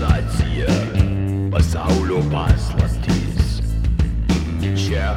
[0.00, 0.66] Sensacija.
[1.52, 3.60] Pasaulio paslaptys.
[4.76, 5.16] Čia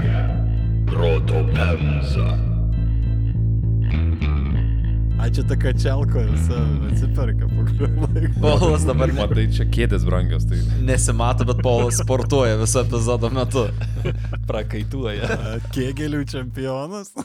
[0.86, 2.28] proto pemza.
[5.22, 6.60] Ai čia ta kačelko visa
[6.92, 8.42] atsiperka po kurio laiko.
[8.42, 13.70] Polas dabar ne, Matai, čia kėdės brangios, tai nesimato, bet Polas sportuoja viso epizodo metu.
[14.52, 15.62] Prakaituoja.
[15.72, 17.16] Kėgelių čempionas.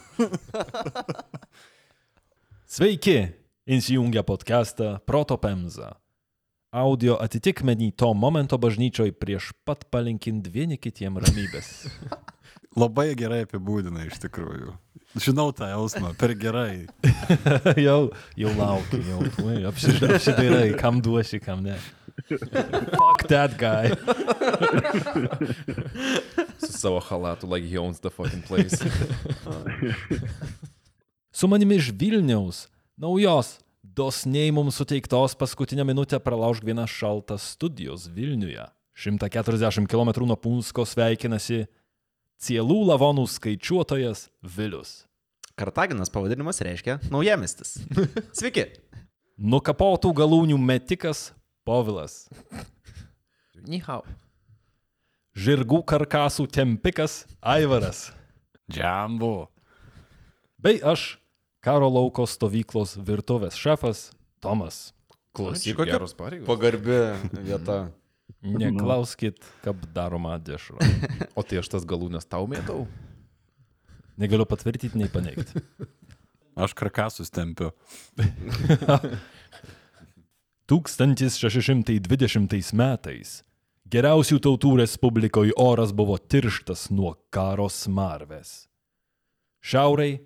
[2.78, 3.24] Sveiki,
[3.66, 5.96] įsijungę podcastą Proto Pemza.
[6.78, 11.88] Audio atitikmenį to momento bažnyčioj prieš pat palinkint vieni kitiem ramybės.
[12.78, 14.76] Labai gerai apibūdina iš tikrųjų.
[15.18, 16.86] Žinau tą jausmą, per gerai.
[17.86, 19.22] jau, jau laukiu, jau
[19.72, 21.78] apsidairai, kam duosi, kam ne.
[22.28, 23.88] Fuck that guy.
[26.62, 28.76] su savo halatu, like he owns the fucking place.
[31.32, 33.58] Su manimi iš Vilniaus, naujos,
[33.98, 38.66] dosniai mums suteiktos paskutinę minutę pralaužk vieną šaltą studijos Vilniuje.
[38.94, 41.66] 140 km nuo Punsko sveikinasi
[42.38, 45.02] Cielų lavonų skaičiuotojas Vilius.
[45.58, 47.74] Kartaginas pavadinimas reiškia naujamestis.
[48.38, 48.68] Sveiki.
[49.38, 51.32] Nukapotų galūnių metikas
[51.66, 52.28] Povilas.
[53.66, 54.04] Nihau.
[55.34, 58.12] Žirgų karkasų tempikas Aivaras.
[58.70, 59.48] Džambu.
[60.62, 61.16] Bei aš,
[61.68, 64.08] karo lauko stovyklos virtuvės šefas
[64.40, 64.94] Tomas.
[65.36, 66.48] Klausyk, kokia kokia geros pareigos.
[66.48, 67.00] pagarbi
[67.44, 67.90] vieta.
[68.62, 70.76] Neklauskit, kaip daroma dešra.
[71.36, 72.86] O tai aš tas galūnės tau mėtau?
[74.18, 75.62] Negaliu patvirtinti, nei paneigti.
[76.58, 77.70] Aš karkasus tempiu.
[80.68, 83.28] 1620 metais
[83.88, 88.68] geriausių tautų Respublikoje oras buvo tirštas nuo karo smarvės.
[89.64, 90.18] Šiauriai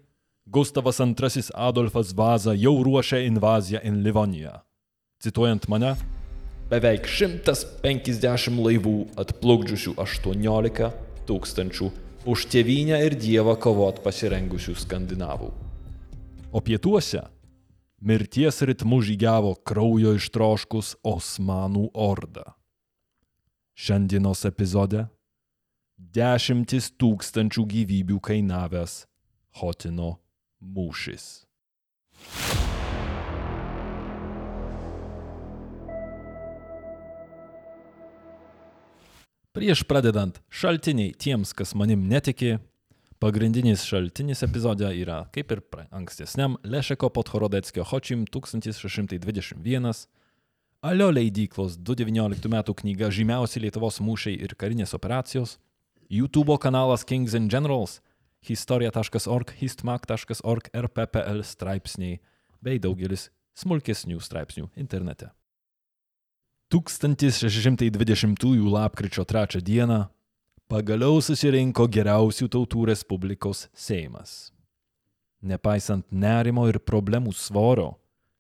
[0.47, 4.57] Gustavas II Adolfas Vaza jau ruošia invaziją į Livoniją.
[5.23, 5.95] Cituojant mane,
[6.71, 10.89] beveik 150 laivų atplukdžiusių 18
[11.29, 11.91] tūkstančių
[12.27, 15.53] už tėvynę ir dievą kovot pasirengusių skandinavų.
[16.53, 17.23] O pietuose
[18.03, 22.57] mirties ritmu žygiavo kraujo ištroškus Osmanų orda.
[23.79, 25.07] Šiandienos epizode
[25.97, 29.05] dešimtis tūkstančių gyvybių kainavęs
[29.63, 30.22] Hotino
[30.63, 31.43] mūšis.
[39.53, 42.57] Prieš pradedant, šaltiniai tiems, kas manim netiki,
[43.23, 45.61] Pagrindinis šaltinis epizode yra, kaip ir
[45.95, 50.09] ankstesniam, Lešeko Podhorodeckio Hočim 1621,
[50.83, 52.75] Alio leidyklos 2019 m.
[52.75, 55.61] knyga Žymiausi Lietuvos mūšiai ir karinės operacijos,
[56.11, 58.01] YouTube kanalas Kings and Generals,
[58.43, 62.19] historia.org, histmak.org, rppl straipsniai
[62.63, 65.31] bei daugelis smulkesnių straipsnių internete.
[66.73, 70.07] 1620 lapkričio 3 dieną
[70.73, 74.49] pagaliau susirinko geriausių tautų Respublikos Seimas.
[75.43, 77.91] Nepaisant nerimo ir problemų svorio,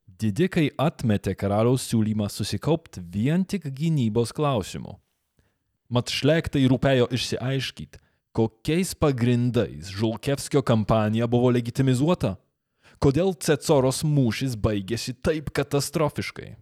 [0.06, 4.96] didikai atmetė karaliaus siūlymą susikaupti vien tik gynybos klausimu.
[5.92, 8.00] Mat šlektai rūpėjo išsiaiškyti,
[8.32, 12.36] kokiais pagrindais Žulkevskio kampanija buvo legitimizuota,
[13.02, 16.54] kodėl Cecoros mūšis baigėsi taip katastrofiškai.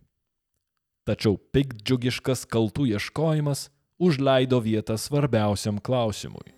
[1.07, 3.69] Tačiau pikdžiugiškas kaltų ieškojimas
[4.01, 6.53] užleido vietą svarbiausiam klausimui.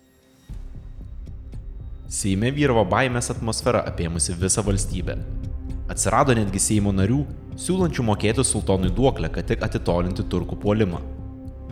[2.13, 5.17] Seime vyravo baimės atmosfera apėmusi visą valstybę.
[5.89, 7.23] Atsirado netgi Seimo narių,
[7.59, 11.01] siūlančių mokėti sultonui duoklę, kad tik atitolinti turkų puolimą.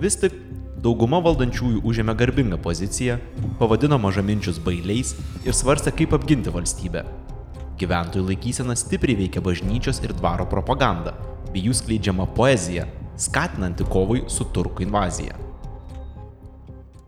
[0.01, 0.34] Vis tik
[0.81, 3.19] dauguma valdančiųjų užėmė garbingą poziciją,
[3.59, 5.14] pavadino mažaminčius bailiais
[5.46, 7.03] ir svarstė, kaip apginti valstybę.
[7.81, 11.14] Gyventojų laikysena stipriai veikia bažnyčios ir dvaro propaganda,
[11.52, 12.88] bei jų skleidžiama poezija,
[13.22, 15.38] skatinanti kovai su turkų invazija.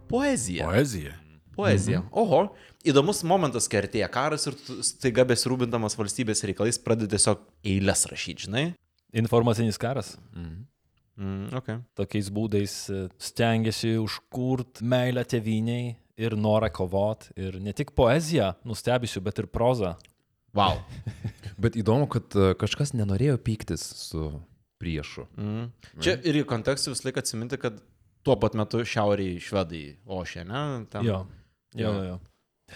[0.10, 0.70] Poezija.
[0.70, 1.18] Poezija.
[1.58, 2.02] Poezija.
[2.02, 2.10] Mhm.
[2.18, 2.44] Oho,
[2.86, 8.68] įdomus momentas, kai artėja karas ir staiga besirūpindamas valstybės reikalais pradedi tiesiog eilės rašyti, žinai?
[9.14, 10.16] Informacinis karas.
[11.20, 11.82] Mm, okay.
[11.98, 17.30] Tokiais būdais e, stengiasi užkurt meilę teviniai ir norą kovot.
[17.38, 19.96] Ir ne tik poeziją nustebysiu, bet ir prozą.
[20.54, 20.82] Wow.
[21.64, 24.28] Bet įdomu, kad e, kažkas nenorėjo pyktis su
[24.82, 25.26] priešu.
[25.38, 25.70] Mm.
[26.02, 27.80] Čia ir į kontekstą visą laiką atsiminti, kad
[28.26, 30.64] tuo pat metu šiauriai švedai ošė, ne?
[30.92, 31.08] Ten.
[31.08, 31.24] Jo.
[31.74, 32.18] Jo, jo, jo.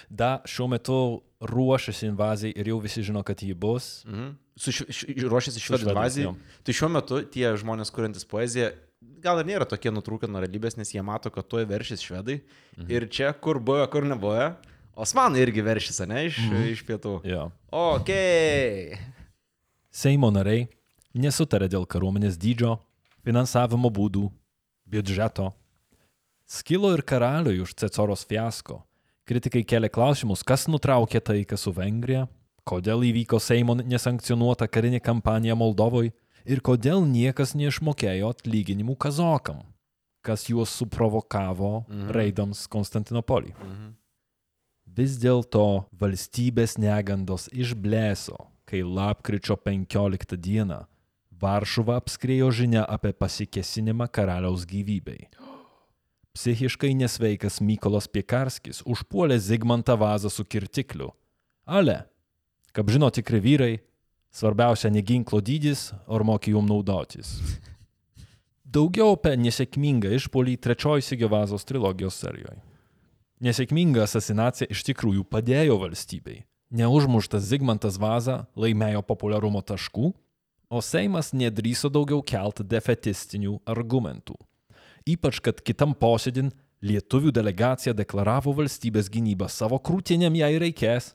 [0.10, 1.00] Da šiuo metu
[1.40, 4.04] ruošiasi invazijai ir jau visi žino, kad ji bus.
[4.08, 4.36] Mhm.
[4.58, 6.34] Su š, š, ruošiasi švedų invazijai.
[6.66, 8.72] Tai šiuo metu tie žmonės, kuriantis poeziją,
[9.22, 12.40] gal ir nėra tokie nutrūkę nuo realybės, nes jie mato, kad tuoj veršys švedai.
[12.78, 12.90] Mhm.
[12.90, 14.56] Ir čia, kur buvo, kur nebuvo,
[14.98, 16.64] Osmanai irgi veršys, ne, iš, mhm.
[16.74, 17.20] iš pietų.
[17.30, 17.44] Jo.
[17.70, 18.10] Ok.
[19.94, 20.66] Seimo nariai
[21.18, 22.80] nesutarė dėl kariuomenės dydžio,
[23.26, 24.26] finansavimo būdų,
[24.90, 25.52] biudžeto.
[26.48, 28.80] Skilo ir karaliui už Cecoros fiasko.
[29.28, 32.30] Kritikai kelia klausimus, kas nutraukė taiką su Vengrija,
[32.68, 36.14] kodėl įvyko Seimo nesankcionuota karinė kampanija Moldovoje
[36.48, 39.66] ir kodėl niekas neišmokėjo atlyginimų kazokam,
[40.24, 42.12] kas juos suprovokavo mhm.
[42.16, 43.52] raidams Konstantinopolį.
[43.58, 43.96] Mhm.
[44.98, 45.66] Vis dėlto
[46.00, 50.86] valstybės negandos išblėso, kai lapkričio 15 dieną
[51.38, 55.28] Varšuva apskriejo žinia apie pasikesinimą karaliaus gyvybei.
[56.38, 61.08] Psichiškai nesveikas Mykolas Piekarskis užpuolė Zigmantą Vazą su kirtikliu.
[61.66, 62.04] Ale,
[62.78, 63.72] kaip žino tikri vyrai,
[64.30, 67.32] svarbiausia ne ginklo dydis, ar moki jum naudotis.
[68.70, 72.62] Daugiau apie nesėkmingą išpolį trečioji Sigio Vazos trilogijos serijoje.
[73.42, 76.44] Nesėkminga asasinacija iš tikrųjų padėjo valstybei.
[76.70, 80.14] Neužmuštas Zigmantas Vaza laimėjo populiarumo taškų,
[80.70, 84.38] o Seimas nedryso daugiau kelti defetistinių argumentų.
[85.08, 86.52] Ypač, kad kitam posėdin
[86.86, 91.14] lietuvių delegacija deklaravo valstybės gynybą savo krūtinėm jai reikės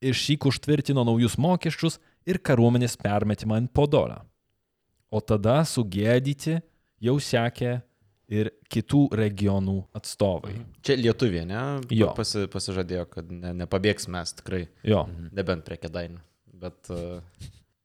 [0.00, 1.98] ir šįk užtvirtino naujus mokesčius
[2.28, 4.20] ir kariuomenės permetimą ant podolą.
[5.10, 6.60] O tada sugėdyti
[7.02, 7.80] jau sekė
[8.30, 10.54] ir kitų regionų atstovai.
[10.86, 11.62] Čia Lietuvė, ne?
[11.90, 12.12] Jo.
[12.14, 14.68] Pasi, pasižadėjo, kad ne, nepabėgs mes tikrai.
[14.86, 15.08] Jo.
[15.34, 16.20] Nebent prie kedainių.
[16.60, 17.18] Bet uh,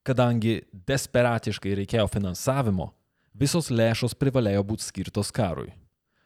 [0.06, 2.92] Kadangi desperatiškai reikėjo finansavimo,
[3.35, 5.73] visos lėšos privalėjo būti skirtos karui.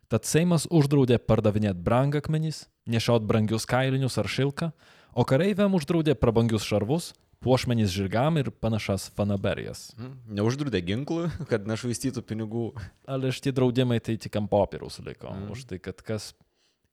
[0.10, 4.72] Tad Seimas uždraudė pardavinėti brangakmenys, nešiot brangius kailinius ar šilką,
[5.14, 7.12] o kareiviam uždraudė prabangius šarvus,
[7.46, 9.94] puošmenys žirgam ir panašas fanaberijas.
[9.98, 10.36] mhm.
[10.40, 12.66] neuždraudė ginklų, kad nešvaistytų pinigų.
[13.08, 15.54] Ale šitie draudimai tai tik ant popieriaus liko, mm.
[15.54, 16.34] už tai, kad kas,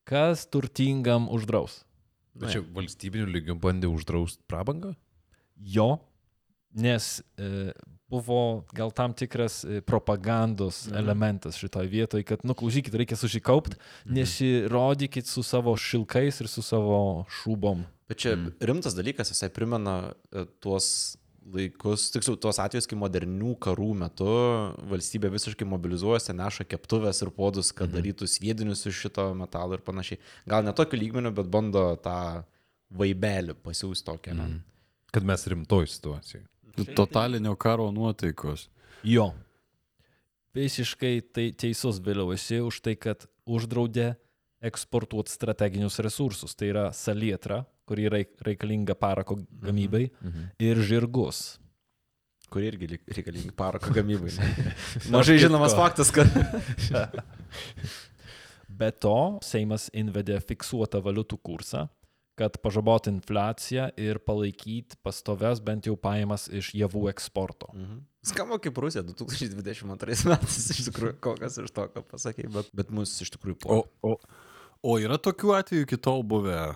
[0.04, 1.82] kas turtingam uždraus.
[2.36, 4.92] Bet čia valstybinių lygių bandė uždrausti prabangą?
[5.56, 5.96] Jo,
[6.76, 7.72] nes e,
[8.10, 10.96] buvo gal tam tikras e, propagandos mhm.
[11.00, 14.14] elementas šitoj vietoj, kad, nu, klausykit, reikia susikaupt, Mhm.
[14.14, 17.84] nesirodykit su savo šilkais ir su savo šūbom.
[18.08, 18.58] Bet čia mm.
[18.60, 21.16] rimtas dalykas, jisai primena e, tuos
[21.54, 24.28] laikus, tiksliau, tuos atvejus, kai modernių karų metu
[24.90, 27.96] valstybė visiškai mobilizuojasi, neša keptuvės ir podus, kad mm.
[27.98, 30.20] darytų sviedinius iš šito metalo ir panašiai.
[30.48, 32.18] Gal ne tokiu lygmeniu, bet bando tą
[32.94, 34.36] vaibelį pasiūsti tokią.
[34.38, 34.60] Mm.
[35.14, 36.44] Kad mes rimtoj situacijai.
[36.96, 38.68] Totalinio karo nuotaikos.
[39.04, 39.32] Jo.
[40.56, 44.14] Visiškai tai teisus vėliau esi už tai, kad uždraudė
[44.64, 46.54] eksportuoti strateginius resursus.
[46.56, 50.50] Tai yra salietra, kuri reik- reikalinga parako gamybai, Mhm.
[50.58, 51.58] ir žirgus.
[52.48, 54.30] kur irgi reikalingi parako gamybai.
[55.10, 56.26] Mažai žinomas faktas, kad...
[58.68, 61.88] Be to, Seimas įvedė fiksuotą valiutų kursą,
[62.36, 67.72] kad pažabot infliaciją ir palaikyti pastoves bent jau pajamas iš javų eksporto.
[67.72, 68.02] Mhm.
[68.26, 72.90] Skamba kaip Rusija 2022 metais, iš tikrųjų, kol kas iš to, ką pasakė, bet, bet
[72.90, 73.78] mus iš tikrųjų po...
[73.78, 74.16] O, o,
[74.82, 76.74] o yra tokių atvejų iki tol buvę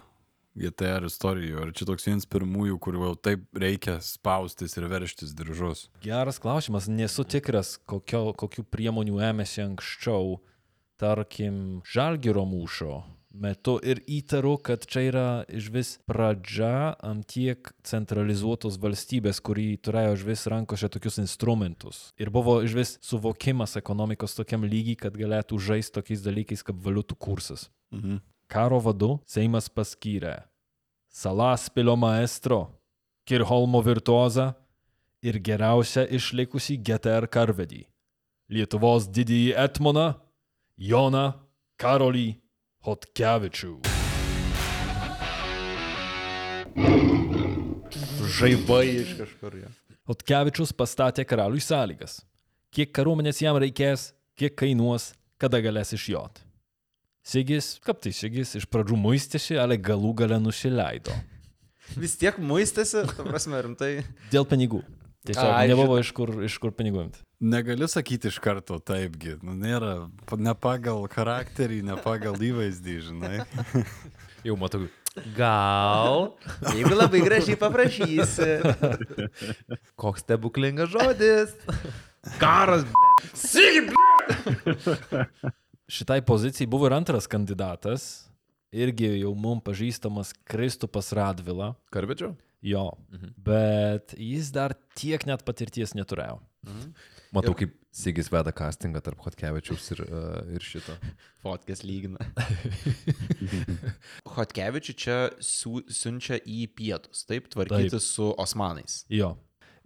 [0.61, 5.89] GTR istorijoje, ar čia toks vienas pirmųjų, kur jau taip reikia spaustis ir verštis diržus?
[6.07, 10.39] Geras klausimas, nesu tikras, kokio, kokių priemonių ėmėsi anksčiau,
[11.03, 18.79] tarkim, žalgyro mūšio metu ir įtaru, kad čia yra iš vis pradžia ant tiek centralizuotos
[18.83, 22.03] valstybės, kuri turėjo iš vis rankose tokius instrumentus.
[22.21, 27.19] Ir buvo iš vis suvokimas ekonomikos tokiam lygiai, kad galėtų žaisti tokiais dalykais kaip valiutų
[27.19, 27.69] kursas.
[27.95, 28.21] Mhm.
[28.51, 30.43] Karo vadu Seimas paskyrė
[31.11, 32.81] Salaspilio maestro,
[33.27, 34.55] Kirholmo virtuozą
[35.23, 37.85] ir geriausią išlikusi GTR karvedį-
[38.55, 40.15] Lietuvos didįjį Etmoną,
[40.79, 41.35] Joną
[41.79, 42.40] Karolį
[42.81, 43.75] Hotkevičių.
[48.41, 49.57] Žaibai iš kažkur.
[49.61, 49.69] Ja.
[50.09, 52.23] Hotkevičius pastatė karaliui sąlygas.
[52.73, 56.41] Kiek kariuomenės jam reikės, kiek kainuos, kada galės išjot.
[57.21, 61.13] Sigis, kaip tai Sigis, iš pradžių muistėsi, ale galų gale nusileido.
[62.01, 63.99] Vis tiek muistėsi, ta prasme, rimtai.
[64.33, 64.81] Dėl pinigų.
[65.29, 67.21] Tiesiog Ai, nebuvo iš kur, iš kur pinigų imti.
[67.41, 69.39] Negali sakyti iš karto taipgi.
[69.41, 73.39] Nu, nėra ne pagal charakterį, ne pagal įvaizdį, žinai.
[74.47, 74.85] Jau matau.
[75.35, 76.37] Gal,
[76.71, 78.61] jeigu labai gražiai paprašysi.
[79.99, 81.57] Koks stebuklingas žodis.
[82.39, 82.85] Karas,
[83.33, 83.89] Sigi,
[85.91, 88.05] Šitai pozicijai buvo ir antras kandidatas,
[88.71, 91.73] irgi jau mums pažįstamas Kristupas Radvila.
[91.91, 92.35] Karvedžio?
[92.63, 93.33] Jo, mhm.
[93.41, 96.39] bet jis dar tiek net patirties neturėjo.
[97.35, 100.95] Matau, kaip Sigis veda castingą tarp Hotkevičiaus ir, uh, ir šito.
[101.43, 102.23] Fotkės lygina.
[104.37, 108.05] Hotkevičių čia siu, siunčia į pietus, taip, tvarkyti Taip.
[108.07, 109.05] su osmanais.
[109.11, 109.35] Jo.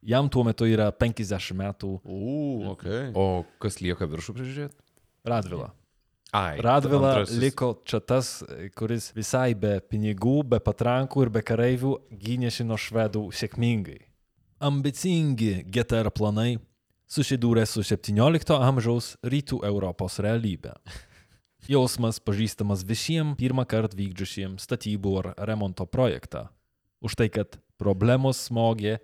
[0.05, 2.35] Jam tuo metu yra 50 metų U,
[2.75, 2.85] ok.
[3.17, 3.27] O
[3.61, 4.77] kas lieka viršų prižiūrėti?
[5.25, 5.71] Radvila.
[6.35, 6.59] Ai.
[6.61, 7.39] Radvila antrasis.
[7.41, 8.35] liko čia tas,
[8.77, 14.01] kuris visai be pinigų, be patrankų ir be kareivių gynėsi nuo švedų sėkmingai.
[14.65, 16.59] Ambicingi GTR planai
[17.15, 20.75] susidūrė su 17 amžiaus rytų Europos realybė.
[21.71, 26.49] Jausmas pažįstamas visiems pirmą kartą vykdžiusiems statybų ar remonto projektą.
[27.05, 28.99] Už tai, kad problemos smogė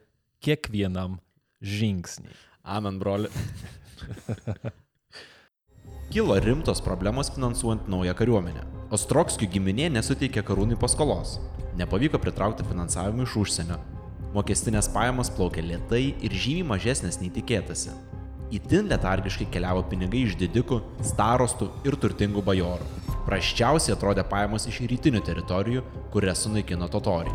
[0.44, 1.18] kiekvienam
[1.64, 2.34] žingsniui.
[2.64, 3.30] Amen, broli.
[6.12, 8.66] Kilo rimtos problemos finansuojant naują kariuomenę.
[8.90, 11.38] Ostrokskių giminė nesuteikė karūnai paskolos.
[11.78, 13.78] Nepavyko pritraukti finansavimą iš užsienio.
[14.30, 17.90] Mokestinės pajamos plaukė lietai ir žymiai mažesnės nei tikėtasi.
[18.54, 22.86] Įtin letargiškai keliavo pinigai iš didikų, starostų ir turtingų bajorų.
[23.26, 25.82] Praščiausiai atrodė pajamos iš rytinių teritorijų,
[26.14, 27.34] kurias sunaikino totoriai.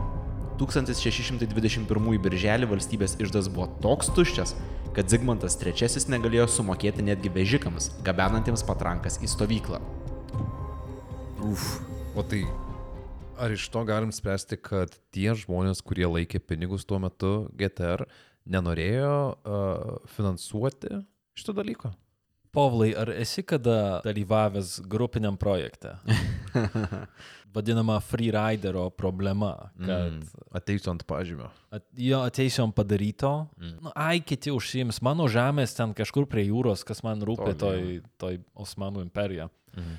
[0.55, 4.55] 1621 birželį valstybės išdas buvo toks tuščias,
[4.95, 9.83] kad Zigmantas III negalėjo sumokėti netgi vežikams, gabenantiems patrankas į stovyklą.
[12.15, 12.45] O tai
[13.37, 18.05] ar iš to galim spręsti, kad tie žmonės, kurie laikė pinigus tuo metu GTR,
[18.45, 21.01] nenorėjo uh, finansuoti
[21.37, 21.93] šito dalyko?
[22.55, 25.97] Povlai, ar esi kada dalyvavęs grupiniam projekte?
[27.55, 30.45] Vadinama freeriderio problema, kad mm.
[30.55, 31.49] Ateisiu ant pažymio.
[31.71, 33.47] at, jo ateisiom padaryto.
[33.59, 33.75] Mm.
[33.83, 37.85] Nu, ai, kiti užsiims mano žemės ten kažkur prie jūros, kas man rūpė toj,
[38.19, 39.47] toj Osmanų imperija.
[39.75, 39.95] Mm.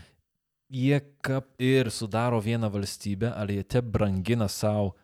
[0.71, 4.95] Jie kap ir sudaro vieną valstybę, ar jie te brangina savo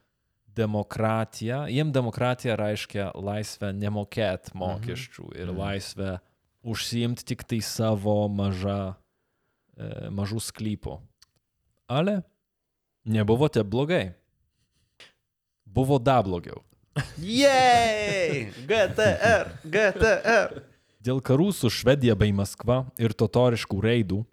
[0.57, 1.67] demokratiją.
[1.67, 5.41] Jiem demokratija reiškia laisvę nemokėti mokesčių mm -hmm.
[5.41, 6.19] ir laisvę
[6.63, 8.95] užsiimti tik tai savo mažą,
[9.77, 10.99] e, mažų sklypų.
[11.89, 12.23] Ale
[13.05, 14.13] nebuvo te blogai.
[15.65, 16.63] Buvo dar blogiau.
[17.19, 18.51] Jei!
[18.67, 19.49] GTR!
[19.65, 20.63] GTR!
[21.03, 24.27] Dėl karų su Švedija bei Maskva ir totoriškų reidų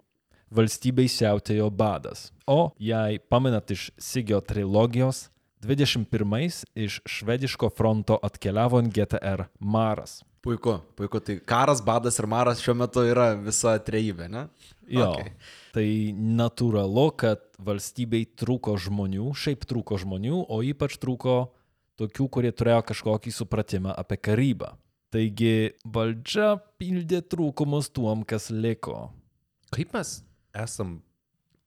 [0.54, 2.30] valstybei siautėjo badas.
[2.50, 5.28] O jei pamenat iš Sigio trilogijos,
[5.62, 10.22] 21 iš švediško fronto atkeliavo GTR Maras.
[10.40, 11.20] Puiku, puiku.
[11.20, 14.46] Tai karas, badas ir maras šiuo metu yra visa trejybė, ne?
[14.88, 15.10] Jo.
[15.12, 15.34] Okay.
[15.74, 15.84] Tai
[16.40, 21.36] natūralu, kad valstybei trūko žmonių, šiaip trūko žmonių, o ypač trūko
[22.00, 24.72] tokių, kurie turėjo kažkokį supratimą apie karybą.
[25.12, 29.10] Taigi valdžia pildė trūkumus tuom, kas liko.
[29.74, 30.16] Kaip mes
[30.54, 30.98] esam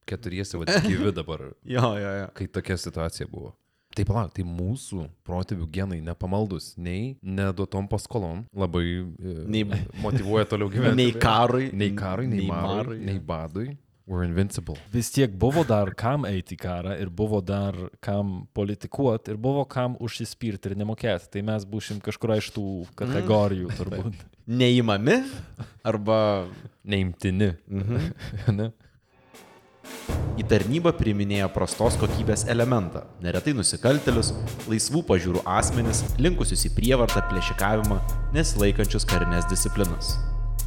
[0.10, 2.28] keturiesi va gyvi dabar, Jo, jo, jo.
[2.36, 3.54] kai tokia situacija buvo?
[3.94, 9.68] Tai palauk, tai mūsų protėvių genai nepamaldus nei neduotom paskolom labai e, Nei-
[10.02, 10.98] motivuoja toliau gyventi.
[11.04, 13.68] Nei karui, Nei karui, nei, nei nei marui, marui, nei badui.
[14.06, 14.76] We're invincible.
[14.92, 19.64] vis tiek buvo dar kam eiti į karą ir buvo dar kam politikuoti ir buvo
[19.64, 21.30] kam užsispirti ir nemokėti.
[21.32, 22.68] Tai mes būsim kažkur iš tų
[23.00, 24.26] kategorijų turbūt.
[24.60, 25.22] Neįmami
[25.88, 26.50] arba
[26.84, 27.54] Neimtini.
[27.72, 28.74] Mhm.
[30.40, 34.34] Į tarnybą priminėjo prastos kokybės elementą- neretai nusikaltelius,
[34.68, 38.02] laisvų pažiūrų asmenis, linkusius į prievartą, plėšikavimą,
[38.34, 40.16] nesilaikančius karinės disciplinos.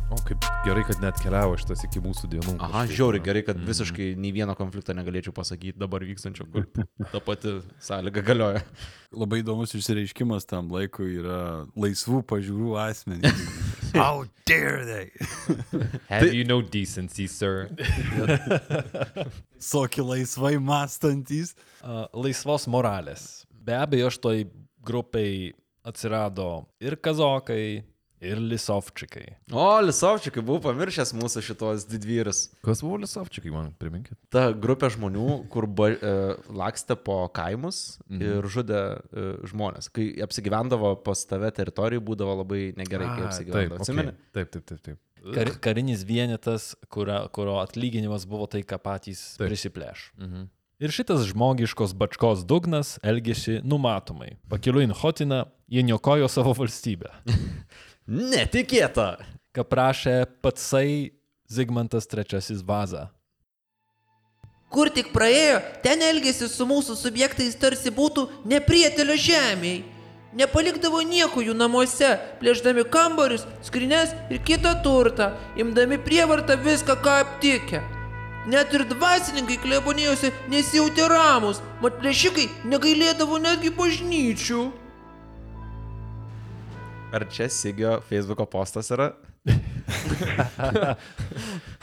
[0.06, 2.52] O kaip gerai, kad net keliavo šitas iki mūsų dienų.
[2.62, 2.96] Aha, kažkaip.
[2.98, 6.68] žiauri gerai, kad visiškai nei vieno konflikto negalėčiau pasakyti dabar vykstančio, kur
[7.10, 8.62] ta pati sąlyga galioja.
[9.10, 11.40] Labai įdomus išsireiškimas tam laikui yra
[11.74, 13.42] laisvų pažiūrų asmenys.
[13.96, 15.10] How dare they?
[16.12, 17.66] Have you no decency, sir?
[19.58, 21.56] Soki laisvai mąstantys.
[21.82, 23.46] Uh, laisvos moralės.
[23.50, 24.46] Be abejo, aš toj
[24.86, 25.50] grupiai
[25.86, 27.82] atsirado ir kazokai,
[28.20, 29.24] ir lisovčikai.
[29.52, 32.46] O, Lisovčikai, buvau pamiršęs mūsų šitos didvyrius.
[32.64, 34.18] Kas buvo Lisovčikai, man priminkit?
[34.32, 36.14] Ta grupė žmonių, kur ba, e,
[36.48, 38.22] lakstė po kaimus mhm.
[38.24, 39.90] ir žudė e, žmonės.
[39.94, 43.76] Kai apsigyvendavo pas tave teritorijai, būdavo labai negerai, kai apsigyvendavo.
[43.76, 44.16] Taip, Atsimeni?
[44.16, 44.32] okay.
[44.38, 44.84] taip, taip, taip.
[44.90, 45.02] taip.
[45.34, 49.48] Kar, karinis vienetas, kurio, kurio atlyginimas buvo tai, ką patys Taip.
[49.48, 50.12] prisiplėš.
[50.20, 50.46] Mhm.
[50.76, 54.34] Ir šitas žmogiškos bačkos dugnas elgėsi numatomai.
[54.52, 57.08] Pakeliu į Hotiną, jie niokojo savo valstybę.
[58.06, 59.16] Netikėta.
[59.50, 61.10] Ką prašė patsai
[61.50, 63.08] Zigmantas III Vaza.
[64.70, 69.82] Kur tik praėjo, ten elgėsi su mūsų subjektais tarsi būtų neprietelio žemėje.
[70.36, 77.80] Nepalikdavo nieko jų namuose, plėždami kambarius, skrinės ir kitą turtą, imdami prievartą viską, ką aptikę.
[78.46, 84.66] Net ir dvasininkai klebonėjosi nesijauti ramus, mat plėšikai negailėdavo netgi bažnyčių.
[87.12, 89.12] Ar čia Sigio Facebook'o postas yra?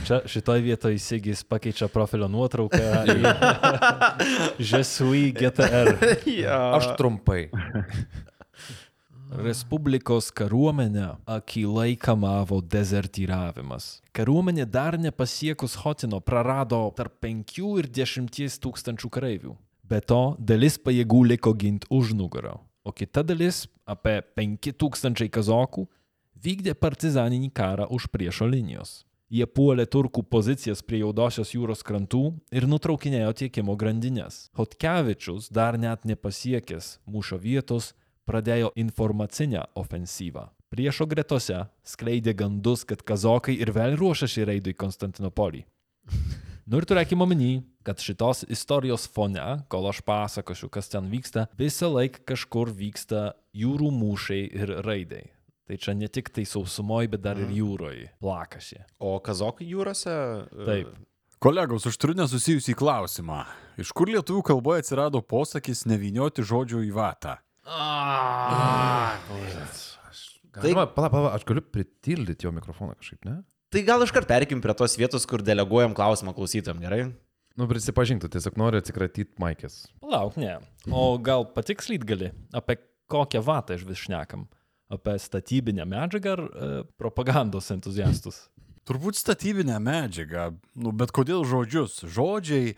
[0.04, 3.24] Čia šitoj vietoje Sigis pakeičia profilio nuotrauką į
[4.70, 5.96] Žesui GTR.
[6.28, 6.60] ja.
[6.76, 7.48] Aš trumpai.
[9.48, 14.04] Respublikos kariuomenę akilai kamavo dezertyravimas.
[14.14, 19.56] Kariuomenė dar nepasiekus Hotino prarado tarp 5 ir 10 tūkstančių kareivių.
[19.90, 25.88] Be to, dalis pajėgų liko ginti už nugarą, o kita dalis, apie 5000 kazokų,
[26.44, 29.02] vykdė partizaninį karą už priešo linijos.
[29.34, 34.52] Jie puolė turkų pozicijas prie Jaudosios jūros krantų ir nutraukinėjo tiekimo grandinės.
[34.54, 37.94] Hotkevičius, dar net nepasiekęs mūšio vietos,
[38.30, 40.52] pradėjo informacinę ofensyvą.
[40.70, 45.66] Priešo gretose skleidė gandus, kad kazokai ir vėl ruošiasi reidui Konstantinopolį.
[46.64, 51.90] Nu ir turėkime omeny, kad šitos istorijos fone, kol aš pasakosiu, kas ten vyksta, visą
[51.92, 55.26] laiką kažkur vyksta jūrų mūšiai ir raidai.
[55.68, 58.80] Tai čia ne tik tai sausumoje, bet dar ir jūroje plakasi.
[59.00, 60.16] O kazokai jūrose?
[60.48, 60.96] e, Taip.
[61.44, 63.42] Kolegos, aš turiu nesusijusį klausimą.
[63.80, 67.38] Iš kur lietuvių kalboje atsirado posakis nevynioti žodžių į vatą?
[70.54, 73.42] Galima, pala, pala, aš galiu pritildyti jo mikrofoną kažkaip, ne?
[73.74, 77.08] Tai gal iškart perkim prie tos vietos, kur deleguojam klausimą klausytam, gerai?
[77.58, 79.80] Nu, prisipažintų, tiesiog noriu atsikratyti Maikės.
[80.04, 80.60] Palauk, ne.
[80.94, 82.78] O gal patikslyt gali, apie
[83.10, 84.46] kokią vatą iš vis šnekam?
[84.94, 86.70] Apie statybinę medžiagą ar e,
[87.02, 88.44] propagandos entuziastus?
[88.86, 92.04] Turbūt statybinę medžiagą, nu, bet kodėl žodžius?
[92.14, 92.76] Žodžiai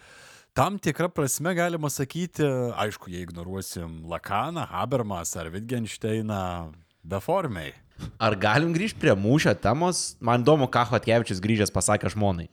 [0.56, 6.72] tam tikrą prasme galima sakyti, aišku, jei ignoruosim Lakaną, Habermas ar Wittgensteiną,
[7.04, 7.75] beformiai.
[8.20, 10.16] Ar galim grįžti prie mūšio temos?
[10.24, 12.50] Man įdomu, ką Hotkevičius grįžęs pasakė žmonai.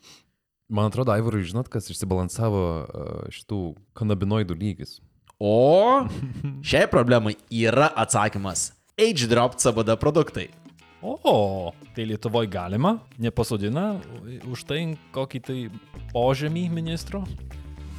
[0.72, 3.61] Man atrodo, Aivarui, žinot, kas išsibalansavo uh, šitų
[3.99, 5.00] kanabinoidų lygis.
[5.42, 6.06] O
[6.68, 8.70] šiai problemai yra atsakymas.
[9.00, 10.49] H-drop CBD produktai.
[11.02, 13.96] O, tai Lietuvoje galima, nepasodina
[14.46, 15.56] už tai kokį tai
[16.12, 17.25] požemį ministro?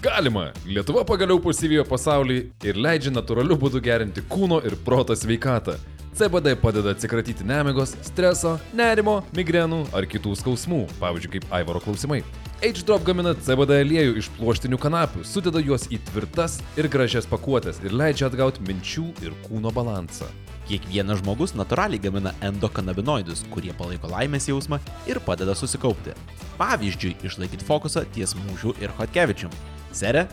[0.03, 0.53] Galima!
[0.63, 5.75] Lietuva pagaliau pasivijo pasaulį ir leidžia natūraliu būdu gerinti kūno ir proto sveikatą.
[6.13, 12.19] CBD padeda atsikratyti nemigos, streso, nerimo, migrenų ar kitų skausmų, pavyzdžiui, kaip Aivaro klausimai.
[12.61, 17.95] H-Drop gamina CBD aliejų iš pluoštinių kanapių, sudeda juos į tvirtas ir gražias pakuotės ir
[17.97, 20.29] leidžia atgauti minčių ir kūno balansą.
[20.69, 24.77] Kiekvienas žmogus natūraliai gamina endokanabinoidus, kurie palaiko laimės jausmą
[25.09, 26.13] ir padeda susikaupti.
[26.61, 29.51] Pavyzdžiui, išlaikyti fokusą ties mūžiu ir Hotkevičium.
[29.97, 30.27] Serė?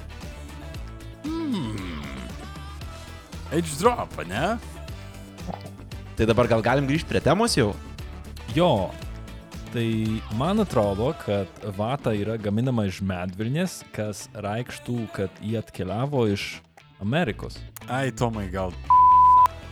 [3.50, 4.44] H-drop, ne?
[6.20, 7.70] Tai dabar gal galim grįžti prie temos jau?
[8.52, 8.90] Jo,
[9.72, 16.58] tai man atrodo, kad vata yra gaminama iš medvilnės, kas reikštų, kad jie atkeliavo iš
[17.00, 17.56] Amerikos.
[17.88, 18.76] Ai, Tomai, gal.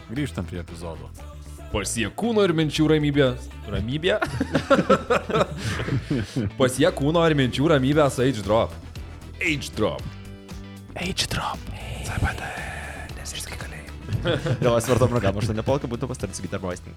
[0.09, 1.11] Grįžtam prie epizodo.
[1.69, 3.27] Pasiek kūno ir minčių ramybę.
[3.69, 4.17] Ramybė?
[6.63, 8.73] Pasiek kūno ir minčių ramybę su H-Drop.
[9.37, 10.09] H-Drop.
[10.97, 11.71] H-drop.
[12.09, 12.25] Gal
[15.43, 16.97] aš to nepalka būtų pastarti sakyti arba vaistinį.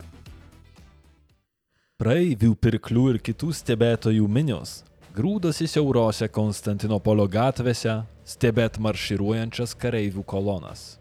[2.01, 4.79] Praeivių pirklių ir kitų stebėtojų minios
[5.11, 10.95] grūdosi siaurose Konstantinopolio gatvėse, stebėt marširuojančias kareivių kolonas.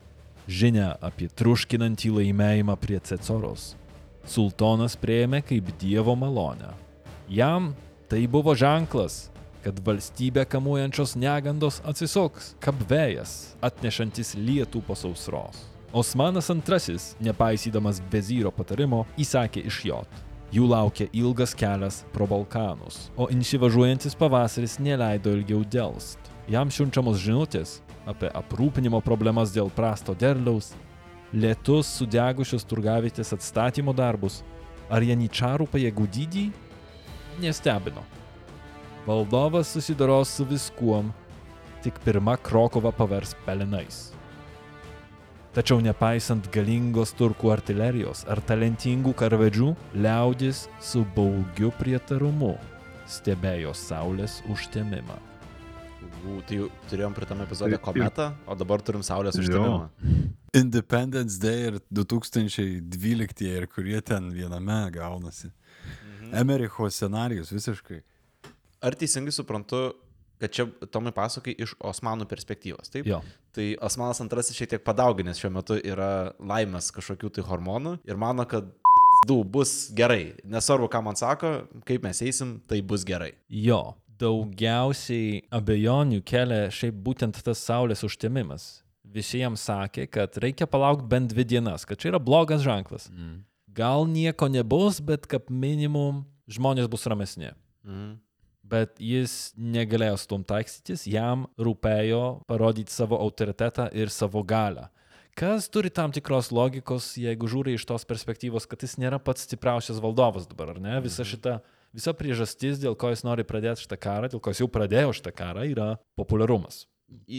[0.50, 3.74] Žinia apie truškinantį laimėjimą prie Cecoros.
[4.26, 6.74] Sultonas prieėmė kaip Dievo malonę.
[7.30, 7.70] Jam
[8.10, 9.28] tai buvo ženklas,
[9.62, 15.69] kad valstybę kamuojančios negandos atsisuks, kaip vėjas, atnešantis lietų po sausros.
[15.92, 20.20] Osmanas II, nepaisydamas vezyro patarimo, įsakė išjot.
[20.54, 26.30] Jų laukia ilgas kelias pro Balkanus, o įsivažiuojantis pavasaris neleido ilgiau dėlst.
[26.50, 30.72] Jam siunčiamos žinutės apie aprūpinimo problemas dėl prasto derliaus,
[31.34, 34.40] lietus sudegusios turgavietės atstatymo darbus
[34.90, 36.46] ar janičarų pajėgų dydį
[37.42, 38.06] nestebino.
[39.06, 41.10] Valdovas susidoros su viskuom,
[41.82, 44.19] tik pirma Krokova pavers pelenais.
[45.50, 52.52] Tačiau nepaisant galingos turkų artilerijos ar talentingų karvedžių, liaudis su baugiu prietarumu
[53.10, 55.16] stebėjo saulės užtemimą.
[56.20, 56.58] U, Tai
[56.90, 57.80] turėjom prie tam taip.
[57.82, 59.88] kometą, o dabar turim Saulės užtemimą.
[60.54, 65.50] Independence Day ir 2012 ir kurie ten viename gaunasi.
[65.50, 66.34] Mhm.
[66.44, 68.02] Emericho scenarijus visiškai.
[68.80, 69.94] Ar teisingai suprantu,
[70.40, 73.06] kad čia Tomai pasakai iš Osmanų perspektyvos, taip?
[73.06, 73.20] Jo.
[73.56, 78.46] Tai Osmanas II šiek tiek padauginęs šiuo metu yra laimės kažkokių tai hormonų ir mano,
[78.46, 78.68] kad
[79.26, 80.36] du bus gerai.
[80.44, 81.54] Nesvarbu, ką man sako,
[81.88, 83.32] kaip mes eisim, tai bus gerai.
[83.50, 88.70] Jo, daugiausiai abejonių kelia šiaip būtent tas saulės užtemimas.
[89.10, 93.08] Visi jam sakė, kad reikia palaukti bent dvi dienas, kad čia yra blogas ženklas.
[93.10, 93.40] Mm.
[93.74, 97.50] Gal nieko nebus, bet kaip minimum žmonės bus ramesni.
[97.86, 98.18] Mhm.
[98.70, 104.86] Bet jis negalėjo su tom taikstytis, jam rūpėjo parodyti savo autoritetą ir savo galę.
[105.38, 110.00] Kas turi tam tikros logikos, jeigu žiūri iš tos perspektyvos, kad jis nėra pats stipriausias
[110.02, 110.98] valdovas dabar, ar ne?
[111.02, 111.58] Visa šita,
[111.96, 115.32] visa priežastis, dėl ko jis nori pradėti šitą karą, dėl ko jis jau pradėjo šitą
[115.34, 116.84] karą, yra populiarumas.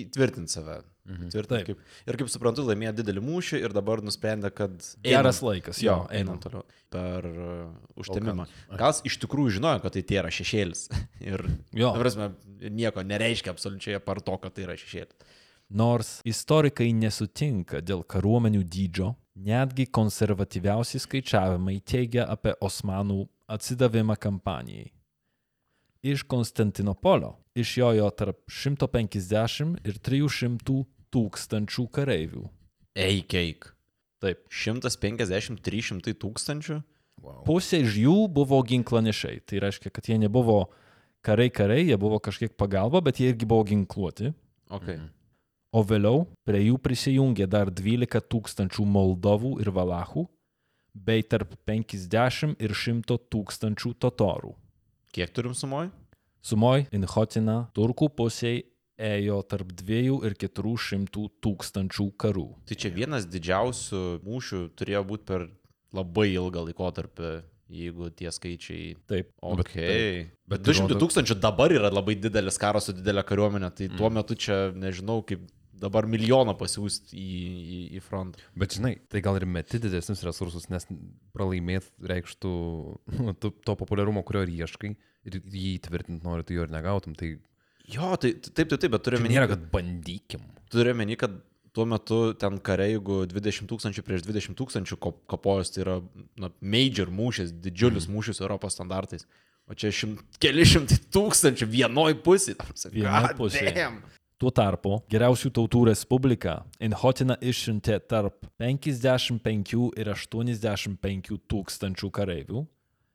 [0.01, 0.81] Įtvirtinti save.
[1.01, 1.21] Taip.
[1.33, 4.75] Tvirtinti, kaip, ir kaip suprantu, laimėjo didelį mūšį ir dabar nusprendė, kad...
[5.03, 6.41] Geras einam- laikas, jo, einam einam.
[6.43, 6.61] toliau.
[6.93, 7.71] Per uh,
[8.03, 8.45] užtemimą.
[8.79, 10.85] Gal iš tikrųjų žinojo, kad tai tėra šešėlis.
[11.31, 11.43] ir,
[11.75, 11.91] Jo.
[11.97, 12.29] prasme,
[12.69, 15.35] nieko nereiškia absoliučiai apar to, kad tai yra šešėlis.
[15.71, 24.91] Nors istorikai nesutinka dėl kariuomenių dydžio, netgi konservatyviausi skaičiavimai teigia apie Osmanų atsidavimą kampanijai.
[26.01, 30.79] Iš Konstantinopolio išjojo tarp 150 ir 300
[31.13, 32.47] tūkstančių kareivių.
[32.97, 33.67] Eik, eik.
[34.21, 34.41] Taip.
[34.49, 36.79] 150-300 tūkstančių.
[37.45, 39.43] Pusė iš jų buvo ginklanešiai.
[39.45, 40.63] Tai reiškia, kad jie nebuvo
[41.25, 44.33] kariai kariai, jie buvo kažkiek pagalba, bet jie irgi buvo ginkluoti.
[44.71, 44.97] Okay.
[44.97, 45.09] Mhm.
[45.71, 50.25] O vėliau prie jų prisijungė dar 12 tūkstančių Moldovų ir Valachų,
[50.91, 54.51] bei tarp 50 ir 100 tūkstančių totorų.
[55.11, 55.89] Kiek turim sumoj?
[56.41, 58.63] Sumoj Inhotina turkų pusėje
[59.01, 62.45] ėjo tarp 2 ir 400 tūkstančių karų.
[62.69, 65.47] Tai čia vienas didžiausių mūšių turėjo būti per
[65.93, 67.31] labai ilgą laikotarpį,
[67.71, 68.95] jeigu tie skaičiai.
[69.09, 69.31] Taip.
[69.41, 69.73] Ok.
[69.75, 73.87] bet- Bet bet 200 rodo- tūkstančių dabar yra labai didelis karas su didelė kariuomenė, tai
[73.97, 75.41] tuo metu čia nežinau, kaip
[75.81, 77.27] dabar milijoną pasiūsti į,
[77.59, 78.41] į, į frontą.
[78.57, 80.87] Bet žinai, tai gal ir meti didesnius resursus, nes
[81.35, 82.51] pralaimėti reikštų
[83.21, 84.93] nu, to populiarumo, kurio ir ieškai,
[85.29, 87.17] ir jį įtvirtinti nori, tu jo ir negautum.
[87.17, 87.35] Tai
[87.91, 90.43] Jo, tai taip, taip, taip, bet turime nėra, kad bandykim.
[90.71, 91.33] Turime meni, kad
[91.75, 94.97] tuo metu ten kariai, jeigu 20 tūkstančių prieš 20 tūkstančių
[95.31, 95.97] kapojus, tai yra
[96.39, 98.15] na, major mūšis, didžiulis mm.
[98.15, 99.27] mūšis Europos standartais.
[99.69, 102.59] O čia šimt, keli šimtai tūkstančių vienoj pusėje.
[102.95, 103.71] Vienoj pusėj.
[104.41, 112.63] Tuo tarpu Geriausių tautų respublika Inhotina išsiuntė tarp 55 ir 85 tūkstančių kareivių,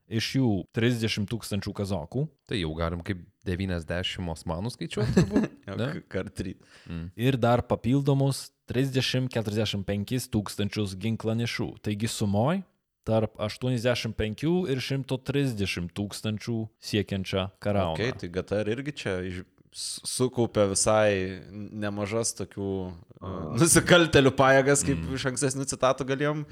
[0.06, 5.24] iš jų 30 tūkstančių kazokų Tai jau galim kaip 90 osmanų skaičiuoti.
[5.80, 5.88] ne?
[6.06, 6.54] Kartry.
[7.18, 11.68] ir dar papildomus 30-45 tūkstančius ginklanešių.
[11.82, 12.62] Taigi sumoj
[13.06, 17.98] tarp 85 ir 130 tūkstančių siekiančią kariauną.
[17.98, 19.18] Okay, tai GTR irgi čia
[19.76, 21.10] sukaupė visai
[21.52, 25.16] nemažas tokių uh, nusikaltelių pajėgas, kaip mm.
[25.18, 26.42] iš ankstesnių citatų galėjom,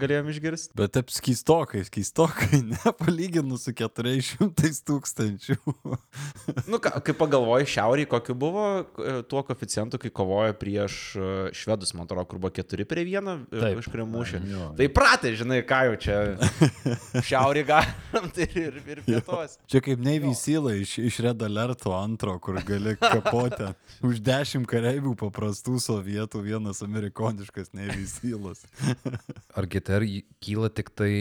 [0.00, 0.76] galėjom išgirsti.
[0.76, 5.58] Bet taip skystokai, skystokai, nepalyginus su 400 tūkstančių.
[6.66, 8.64] Nu, ką, kai pagalvoji, šiauriai kokiu buvo
[9.30, 13.80] tuo koeficientu, kai kovojo prieš e, švedus, man atrodo, kur buvo 4 prie 1 Taip.
[13.82, 14.40] iš prie mūšio.
[14.50, 14.68] Jo.
[14.78, 16.16] Tai pratė, žinai, ką jau čia.
[17.28, 19.58] Šiaurį galim, tai ir, ir pietos.
[19.70, 23.70] Čia kaip Navy Seal iš, iš Red Alerto antro, kur gali kapoti
[24.06, 28.64] už 10 kareivių paprastų sovietų vienas amerikoniškas Navy Sealas.
[29.56, 30.04] Ar GTR
[30.42, 31.12] kyla tik tai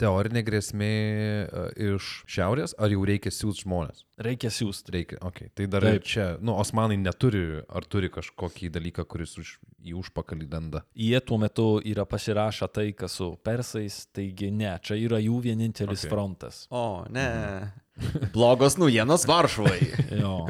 [0.00, 4.04] teorinė grėsmė e, iš šiaurės, ar jau reikia siūsti žmonės?
[4.20, 4.92] Reikia siūsti.
[4.92, 5.46] Reikia, ok.
[5.56, 5.96] Tai dar Taip.
[5.96, 10.84] ir čia, nu, osmanai neturi, ar turi kažkokį dalyką, kuris už, į užpakalį lenda.
[10.92, 16.06] Jie tuo metu yra pasirašę taiką su persais, taigi ne, čia yra jų vienintelis Okay.
[16.06, 16.10] okay.
[16.10, 16.66] frontas.
[16.70, 17.72] O, ne.
[18.34, 19.80] Blogos naujienos Varšuvai.
[20.20, 20.46] Jo.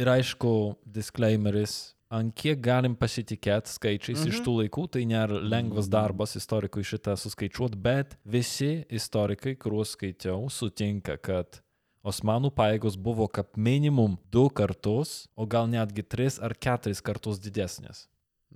[0.00, 0.52] Ir aišku,
[0.86, 4.32] disclaimeris, ant kiek galim pasitikėti skaičiais mhm.
[4.32, 10.46] iš tų laikų, tai nėra lengvas darbas istorikui šitą suskaičiuoti, bet visi istorikai, kuriuos skaičiau,
[10.52, 11.60] sutinka, kad
[12.00, 18.06] Osmanų pajėgos buvo kaip minimum du kartus, o gal netgi tris ar keturis kartus didesnės.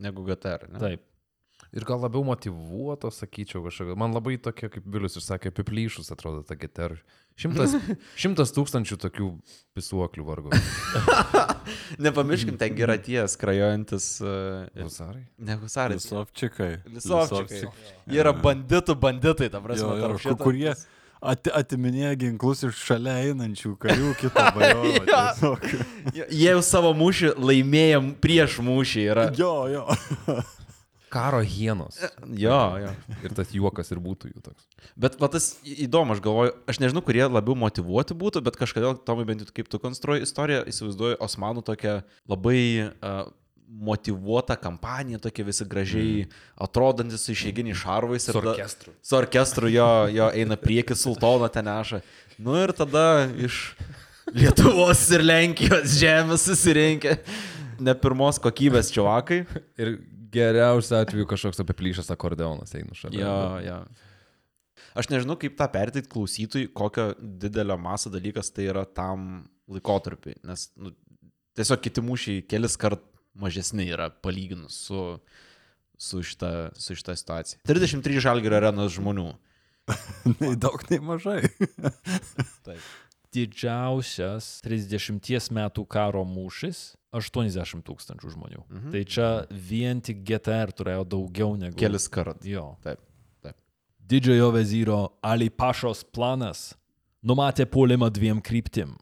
[0.00, 0.70] Negu GTR.
[0.72, 0.80] Ne?
[0.80, 1.04] Taip.
[1.74, 3.96] Ir gal labiau motivuotos, sakyčiau, kažkokia.
[3.98, 6.94] Man labai tokia, kaip Bilius išsakė, apiplyšus atrodo ta GTR.
[7.34, 7.74] Šimtas,
[8.22, 9.30] šimtas tūkstančių tokių
[9.74, 10.52] pisuoklių vargo.
[12.06, 14.06] Nepamirškim, ten yra tie skrajojantis.
[14.22, 15.24] Uh, Husarai?
[15.38, 15.98] ne husarai.
[15.98, 16.70] Lisovčikai.
[16.94, 17.64] Lisovčikai.
[18.06, 19.96] Jie yra banditų banditai, ta prasme.
[19.98, 20.70] Jo, jo, šito- kurie
[21.24, 24.14] ati, atiminėja ginklus iš šalia einančių karių.
[24.24, 24.82] Jo.
[25.10, 25.64] tiesiog.
[26.14, 29.06] Jie jau savo mūšį laimėjo prieš mūšį.
[29.10, 29.26] Yra.
[29.38, 29.86] Jo, jo.
[31.14, 32.00] Karo hienos.
[32.34, 32.90] Jo, jo.
[33.22, 34.66] Ir tas juokas ir būtų jų toks.
[34.98, 39.26] Bet va, tas įdomu, aš galvoju, aš nežinau, kurie labiau motivuoti būtų, bet kažkodėl, Tomai,
[39.28, 41.96] bent jau kaip tu konstruoji istoriją, įsivaizduoju Osmanų tokią
[42.30, 43.24] labai uh,
[43.68, 46.34] motivuotą kampaniją, tokie visi gražiai mm.
[46.66, 48.28] atrodantis su išeiginiai šarvais.
[48.28, 48.94] ir Su orkestru.
[49.02, 52.02] Su orkestru jo, jo eina prieki, sultoną ten neša.
[52.38, 53.74] Nu ir tada iš
[54.34, 57.18] Lietuvos ir Lenkijos žemės susirinkę
[57.82, 59.44] ne pirmos kokybės čiavakai.
[59.80, 59.96] Ir
[60.34, 63.22] geriausiu atveju kažkoks apiplyšęs akordeonas eina šalia.
[63.22, 63.78] Jo, jo.
[64.98, 70.68] Aš nežinau, kaip tą perteikti klausytojui, kokio didelio maso dalykas tai yra tam laikotarpiui, nes
[70.78, 70.92] nu,
[71.58, 73.02] tiesiog kiti mūšiai kelis kart
[73.38, 75.00] mažesni yra palyginus su,
[75.98, 77.62] su, šita, su šita situacija.
[77.66, 79.32] 33 žalgerio arenos žmonių.
[80.40, 81.42] Nei daug, nei mažai.
[82.64, 82.80] Taip.
[83.34, 88.62] Didžiausias 30 metų karo mūšis 80 tūkstančių žmonių.
[88.68, 88.92] Mhm.
[88.94, 91.76] Tai čia vien tik GTR turėjo daugiau negu.
[91.78, 92.42] Kelis kart.
[92.46, 92.74] Jo.
[92.86, 93.02] Taip.
[93.42, 93.58] Taip.
[93.98, 96.72] Didžiojo vezyro Ali Pašos planas
[97.24, 98.96] numatė puolimą dviem kryptim.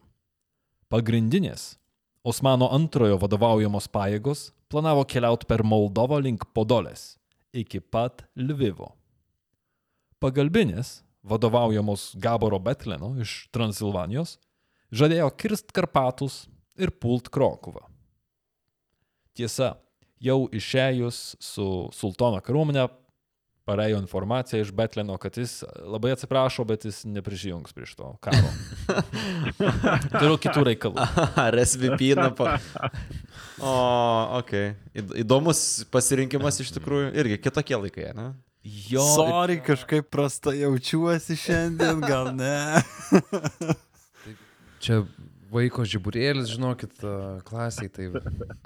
[0.93, 1.75] Pagrindinės
[2.23, 7.17] Osmano antrojo vadovaujamos pajėgos planavo keliauti per Moldovą link Podolės
[7.53, 8.93] iki pat Lvivo.
[10.23, 14.37] Pagalbinės, vadovaujamos Gaboro Betleno iš Transilvanijos,
[14.93, 16.43] žadėjo kirst Karpatus
[16.81, 17.85] ir pult Krokuvą.
[19.39, 19.77] Tiesa,
[20.21, 22.89] jau išėjus su sultono kariuomenė
[23.65, 28.51] parejo informacija iš Betleno, kad jis labai atsiprašo, bet jis neprisijungs prieš to karo.
[30.19, 31.07] Turiu kitų reikalų.
[31.39, 32.57] Ar SVP pa...
[33.63, 33.75] O,
[34.41, 34.53] ok.
[34.99, 35.63] Įd- Įdomus
[35.95, 37.13] pasirinkimas iš tikrųjų.
[37.23, 38.33] Irgi kitokie laikai, ne?
[38.65, 42.79] Jo, Sorry, kažkaip prastai jaučiuosi šiandien, gal ne.
[44.83, 45.01] Čia
[45.53, 48.09] vaiko žiburėlis, žinokit, a, klasiai tai.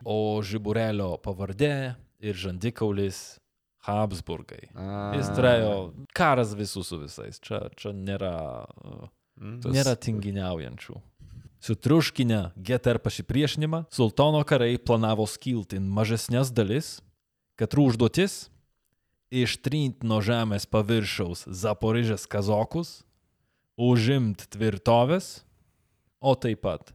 [0.04, 3.38] o Žiburelio pavardė ir žandikaulis
[3.86, 4.66] Habsburgai.
[5.16, 5.72] Jis turėjo
[6.16, 7.40] karas visų su visais.
[7.40, 8.32] Čia, čia nėra,
[8.66, 9.08] uh,
[9.62, 10.96] Tas- nėra tinginiaujančių.
[11.66, 16.98] Sutriuškinę GTR pasipriešinimą, sultono karai planavo skilti į mažesnės dalis,
[17.58, 18.48] kad užduotis-
[19.32, 23.00] ištrinti nuo žemės paviršiaus Zaporižės kazokus,
[23.76, 25.42] užimti tvirtovės,
[26.20, 26.94] o taip pat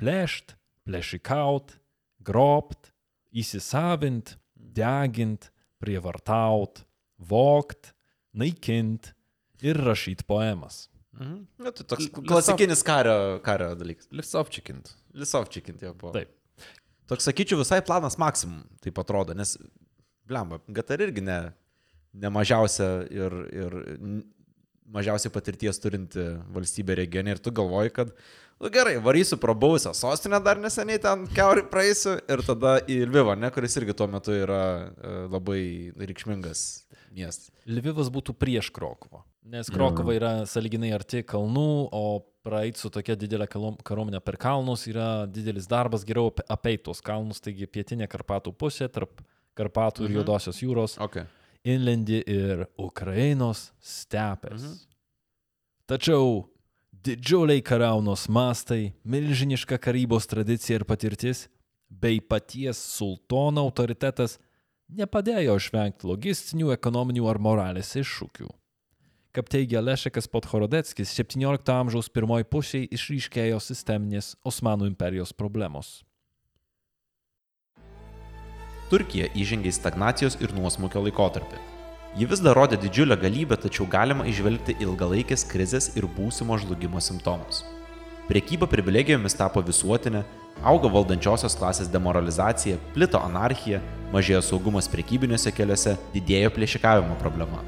[0.00, 0.56] plėšt,
[0.86, 1.76] plėšikaut,
[2.22, 2.92] grobt,
[3.32, 5.50] įsisavint, degint,
[5.82, 6.84] prievartaut,
[7.18, 7.92] vogt,
[8.32, 9.12] naikint
[9.62, 10.86] ir rašyti poemas.
[11.12, 11.40] Mhm.
[11.60, 14.08] Na, tai toks klasikinis kario, kario dalykas.
[14.16, 14.94] Lisovčikint.
[15.18, 16.14] Lisovčikint jau buvo.
[16.16, 16.32] Taip.
[17.10, 19.58] Toks, sakyčiau, visai planas maksimum, taip atrodo, nes,
[20.28, 21.38] blemba, GTR irgi ne,
[22.12, 23.76] ne mažiausia ir, ir
[24.92, 28.10] mažiausiai patirties turinti valstybė regione ir tu galvoji, kad,
[28.60, 33.36] nu, gerai, varysiu pro buvusią sostinę dar neseniai ten keurį praeisiu ir tada į Lvivą,
[33.40, 34.60] ne, kuris irgi tuo metu yra
[34.92, 35.62] e, labai
[35.96, 36.66] reikšmingas
[37.12, 37.48] miestas.
[37.68, 39.22] Lvivas būtų prieš Krokuvą,
[39.52, 42.04] nes Krokova yra saliginai arti kalnų, o
[42.44, 47.40] praeit su tokia didelė kariuomenė per kalnus yra didelis darbas, geriau ape- apeit tuos kalnus,
[47.40, 49.22] taigi pietinė Karpatų pusė tarp
[49.56, 51.28] Karpatų ir Juodosios jūros, Okay.
[51.64, 54.62] Inlendi ir Ukrainos stepės.
[54.62, 54.80] Mhm.
[55.92, 56.46] Tačiau
[57.04, 61.48] didžiuliai karaunos mastai, milžiniška karybos tradicija ir patirtis,
[61.90, 64.38] bei paties sultono autoritetas
[64.92, 68.48] nepadėjo išvengti logistinių, ekonominių ar moralės iššūkių.
[69.32, 76.02] Kaip teigia Lešekas Podhorodeckis, 17 amžiaus pirmoji pusėje išryškėjo sisteminės Osmanų imperijos problemos.
[78.92, 81.56] Turkija įžengė į stagnacijos ir nuosmukio laikotarpį.
[82.12, 87.62] Ji vis dar rodė didžiulę galybę, tačiau galima išvelgti ilgalaikės krizės ir būsimo žlugimo simptomus.
[88.28, 90.20] Priekyba privilegijomis tapo visuotinė,
[90.60, 93.80] augo valdančiosios klasės demoralizacija, plito anarchija,
[94.12, 97.64] mažėjo saugumas priekybiniuose keliuose, didėjo plėšikavimo problema.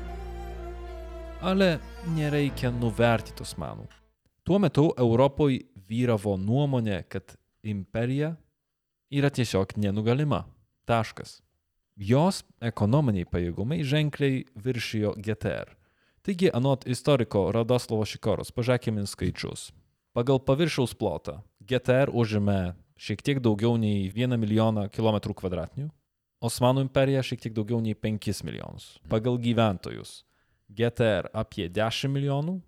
[1.41, 1.79] Ale
[2.13, 3.89] nereikia nuvertinti Osmanų.
[4.45, 7.33] Tuo metu Europoje vyravo nuomonė, kad
[7.65, 8.35] imperija
[9.09, 10.45] yra tiesiog nenugalima.
[10.89, 11.41] Taškas.
[11.95, 15.71] Jos ekonominiai pajėgumai ženkliai viršijo GTR.
[16.25, 19.69] Taigi, anot istoriko Radoslovo Šikoros, pažiūrėkime skaičius.
[20.17, 25.91] Pagal paviršiaus plotą GTR užėmė šiek tiek daugiau nei 1 milijoną kilometrų kvadratinių,
[26.45, 28.99] Osmanų imperija šiek tiek daugiau nei 5 milijonus.
[29.09, 30.25] Pagal gyventojus
[30.69, 32.59] GTR apie 10 milijonų,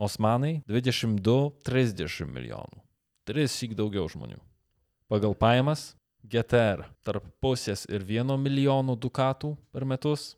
[0.00, 2.80] Osmanai 22-30 milijonų.
[3.28, 4.40] Tris syk daugiau žmonių.
[5.10, 5.92] Pagal pajamas
[6.26, 10.34] GTR tarp pusės ir 1 milijono dukatų per metus,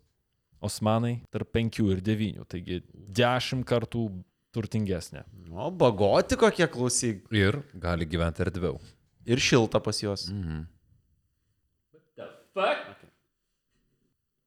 [0.62, 2.82] Osmanai tarp 5 ir 9, taigi
[3.18, 4.04] 10 kartų
[4.54, 5.24] turtingesnė.
[5.50, 7.24] O, bagoti kokie klausyk.
[7.34, 8.78] Ir gali gyventi erdviau.
[9.26, 10.28] Ir šilta pas juos.
[10.30, 10.68] Mhm.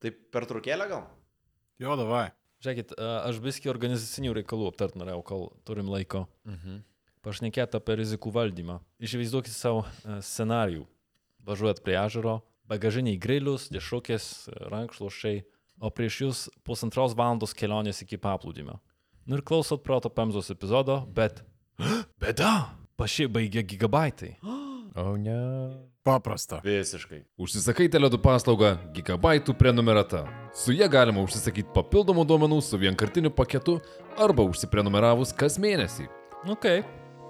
[0.00, 1.06] Tai per trukėlę gal?
[1.82, 2.30] Jo, davai.
[2.64, 6.24] Žiūrėkit, a, aš viski organizacinių reikalų aptart norėjau, kol turim laiko.
[6.48, 6.84] Mhm.
[7.26, 8.78] Pašnekėti apie rizikų valdymą.
[9.02, 10.86] Įsivaizduokit savo a, scenarijų.
[11.46, 15.44] Važiuojat prie ežero, bagažiniai grilius, dešukės, rankšluošiai,
[15.78, 18.80] o prieš jūs pusantros valandos kelionės iki paplūdimio.
[19.26, 21.44] Nu ir klausot proto pemzos epizodo, bet...
[22.22, 22.72] Bėda!
[22.96, 24.36] Pašį baigė gigabaitai.
[24.96, 25.36] O ne.
[26.06, 26.62] Paprasta.
[26.64, 27.18] Visiškai.
[27.36, 30.22] Užsisakai teledu paslaugą Gigabaitų prenumerata.
[30.56, 33.80] Su ja galima užsisakyti papildomų duomenų su vienkartiniu paketu
[34.16, 36.08] arba užsiprenumeravus kas mėnesį.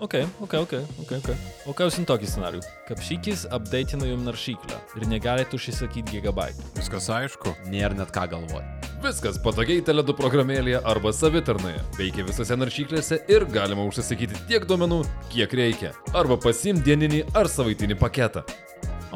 [0.00, 0.14] Ok.
[0.40, 1.28] Ok, ok, ok, ok, ok.
[1.64, 2.58] O ką jūs tokį scenarių?
[2.84, 6.66] Kapšykis updateina jums naršyklę ir negalite užsisakyti gigabaitų.
[6.76, 7.54] Viskas aišku.
[7.72, 8.92] Nėra net ką galvoti.
[9.00, 11.80] Viskas patogiai Teledu programėlėje arba savitarnoje.
[11.96, 15.00] Veikia visose naršyklėse ir galima užsisakyti tiek duomenų,
[15.32, 15.94] kiek reikia.
[16.12, 18.44] Arba pasimti dieninį ar savaitinį paketą.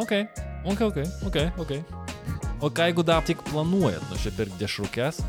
[0.00, 0.16] Ok,
[0.64, 1.74] ok, ok, ok, ok.
[2.64, 5.20] O ką jeigu dar tik planuojat nusipirkti dešrukės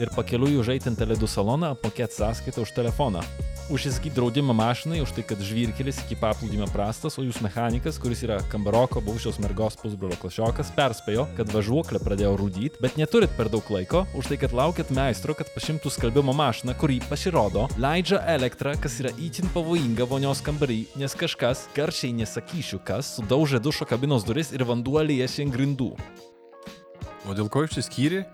[0.00, 3.24] ir pakeliui užeiti ant teledų saloną, apmokėti sąskaitą už telefoną?
[3.72, 8.36] Užsisakyti draudimą mašinai už tai, kad žvyrkelis iki paplūdimio prastas, o jūs mechanikas, kuris yra
[8.52, 14.02] kambaroko buvusios mergos pusbrolio klasiokas, perspėjo, kad važiuoklė pradėjo rūdyti, bet neturit per daug laiko
[14.20, 19.14] už tai, kad laukit meistro, kad pašimtų skalbimo mašiną, kurį pasirodo leidžia elektrą, kas yra
[19.16, 25.00] itin pavojinga vonios kambarį, nes kažkas, garsiai nesakyšiu kas, sudaužė dušo kabinos duris ir vanduo
[25.00, 25.94] liejasi ant grindų.
[27.24, 28.26] O dėl ko išsiskyrė?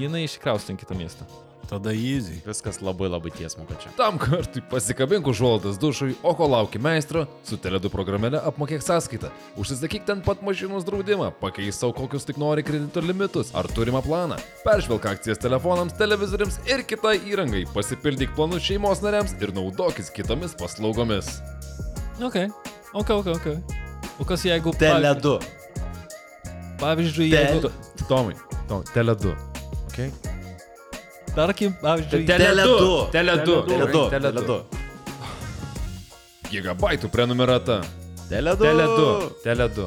[0.00, 1.28] Jinai iškraustė į kitą miestą.
[1.70, 2.40] Tada easy.
[2.42, 3.92] Viskas labai labai tiesmuka čia.
[3.94, 9.30] Tam kartui pasikabink užuolaidas dušui, o kol lauki meistro, su Teledu programėle apmokėk sąskaitą.
[9.54, 14.40] Užsisakyk ten pat mašinos draudimą, pakeis savo kokius tik nori kredito limitus ar turimą planą.
[14.64, 17.62] Peržvelk akcijas telefonams, televizoriams ir kitai įrangai.
[17.70, 21.36] Pasipildyk planus šeimos nariams ir naudokis kitomis paslaugomis.
[22.18, 22.48] Ok,
[22.98, 23.78] ok, ok, ok.
[24.18, 24.74] O kas jeigu...
[24.74, 25.38] Teledu.
[26.82, 27.70] Pavyzdžiui, jeigu...
[28.10, 28.34] Tomai,
[28.66, 29.36] Tom, Teledu.
[29.86, 30.10] Okay?
[31.34, 32.26] Tarkim, pavyzdžiui...
[32.26, 33.06] Teledu.
[33.12, 33.56] Teledu.
[33.62, 34.00] Teledu.
[34.10, 34.56] Teledu.
[36.50, 37.76] Gigabaitų prenumerata.
[38.26, 38.64] Teledu.
[38.66, 39.10] Teledu.
[39.44, 39.84] Teledu.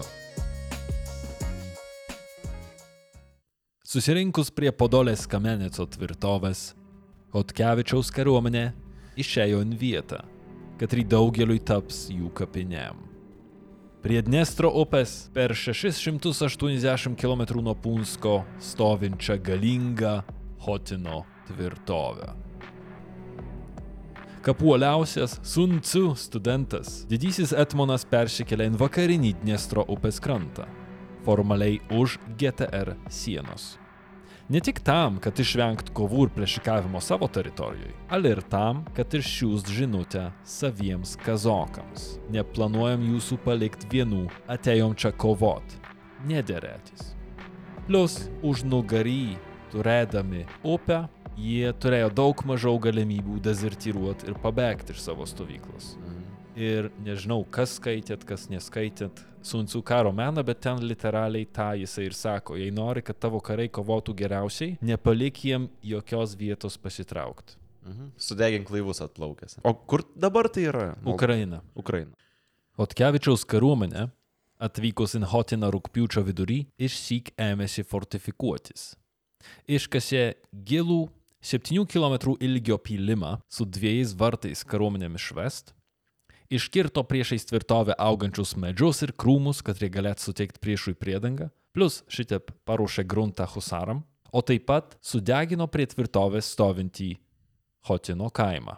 [3.84, 6.62] Susirinkus prie Podolės Kameneco tvirtovės,
[7.36, 8.70] Hotkevičiaus kariuomenė
[9.20, 10.22] išėjo į vietą,
[10.80, 13.04] kad ryt daugeliui taps jų kapinėm.
[14.04, 20.22] Prie Dnestro upės per 680 km nuo Punsko stovinčią galingą
[20.64, 22.34] Hotino tvirtovę.
[24.44, 30.66] Kapuoliausias Sun Tzu studentas, didysis Etmonas persikėlė į vakarinį Dnestro upės krantą,
[31.24, 33.78] formaliai už GTR sienos.
[34.52, 39.72] Ne tik tam, kad išvengt kovų ir plėšikavimo savo teritorijoje, ale ir tam, kad išsiųst
[39.72, 42.18] žinutę saviems kazokams.
[42.36, 45.78] Neplanuojam jūsų palikti vienų, atėjom čia kovot,
[46.28, 47.14] nederėtis.
[47.88, 49.38] Plus, už nugarį,
[49.72, 51.06] turėdami upę,
[51.38, 55.96] jie turėjo daug mažiau galimybių dezertyruoti ir pabėgti iš savo stovyklos.
[56.54, 62.14] Ir nežinau, kas skaitėt, kas neskaitėt Suncu karo meną, bet ten literaliai tą jisai ir
[62.16, 67.58] sako, jei nori, kad tavo kariai kovotų geriausiai, nepalik jiem jokios vietos pasitraukti.
[67.84, 68.14] Mhm.
[68.16, 69.58] Sudegink laivus atplaukęs.
[69.64, 70.86] O kur dabar tai yra?
[71.04, 71.60] Ukraina.
[71.76, 72.16] Ukraina.
[72.80, 74.08] Hotkevičiaus kariuomenė,
[74.64, 78.94] atvykus į Hotiną rūpiučio vidury, išsyk ėmėsi fortifikuotis.
[79.68, 80.24] Iškasė
[80.56, 81.10] gilų
[81.44, 85.74] 7 km ilgio pylimą su dviejais vartais kariuomenėmis švest,
[86.48, 92.54] iškirto priešais tvirtovę augančius medžius ir krūmus, kad jie galėtų suteikti priešui priedangą, plus šitaip
[92.64, 97.12] paruošė gruntą husaram, o taip pat sudegino prie tvirtovės stovintį
[97.84, 98.78] Hotino kaimą.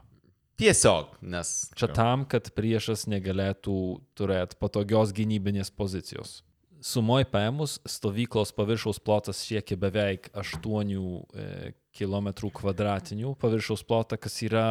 [0.57, 1.49] Tiesiog, nes.
[1.77, 3.75] Čia tam, kad priešas negalėtų
[4.17, 6.39] turėti patogios gynybinės pozicijos.
[6.83, 14.67] Sumoj paėmus, stovyklos paviršiaus plotas siekia beveik 8 e, km kvadratinių paviršiaus plotą, kas yra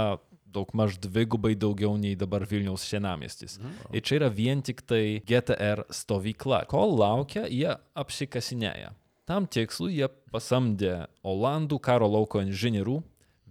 [0.54, 3.58] daug maž dvigubai daugiau nei dabar Vilniaus senamiestis.
[3.90, 6.64] Ir čia yra vien tik tai GTR stovykla.
[6.70, 8.92] Kol laukia, jie apsikasinėja.
[9.26, 13.00] Tam tikslui jie pasamdė Olandų karo lauko inžinierių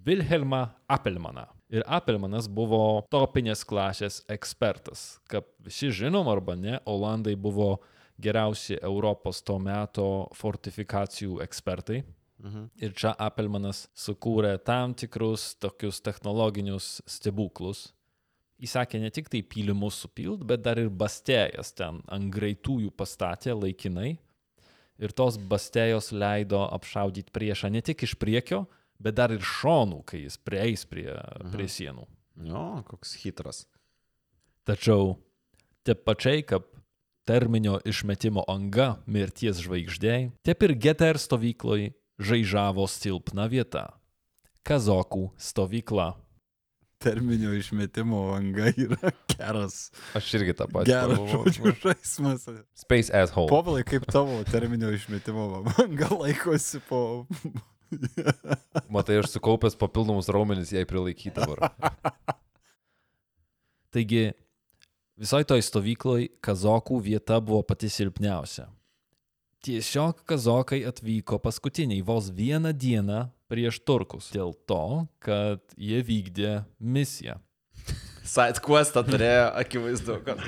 [0.06, 1.48] Wilhelmą Appelmaną.
[1.74, 5.18] Ir Appelmanas buvo topinės klasės ekspertas.
[5.32, 7.80] Kaip visi žinom arba ne, Olandai buvo
[8.22, 12.04] geriausi Europos to meto fortifikacijų ekspertai.
[12.76, 17.94] Ir čia Appelmanas sukūrė tam tikrus tokius technologinius stebuklus.
[18.60, 23.56] Jis sakė ne tik tai pylimus supild, bet dar ir bastėjas ten ant greitųjų pastatė
[23.56, 24.18] laikinai.
[25.00, 28.66] Ir tos bastėjos leido apšaudyti priešą ne tik iš priekio,
[29.00, 31.10] bet dar ir šonų, kai jis prieis prie,
[31.52, 32.06] prie sienų.
[32.44, 33.66] Jo, koks hitras.
[34.68, 35.16] Tačiau
[35.84, 36.70] taip pačiai kaip
[37.26, 43.94] terminio išmetimo anga mirties žvaigždėjai, taip ir GTR stovykloj žaižavo silpna vieta-
[44.68, 46.14] kazokų stovykla.
[47.04, 49.92] Terminio išmetimo anga yra geras.
[50.16, 50.88] Aš irgi tą patį.
[50.88, 52.48] Geras žodžių žaidimas.
[52.80, 53.50] Space asshole.
[53.52, 57.26] Povilai, kaip tavo terminio išmetimo anga laikosi po...
[58.90, 61.70] Matai, aš sukaupęs papildomus raumenis jai prilaikyti dabar.
[63.94, 64.32] Taigi,
[65.20, 68.68] visoj toj stovykloj kazokų vieta buvo pati silpniausia.
[69.64, 77.38] Tiesiog kazokai atvyko paskutiniai vos vieną dieną prieš turkus dėl to, kad jie vykdė misiją.
[78.24, 80.44] Side questą turėjo, akivaizdu, kad.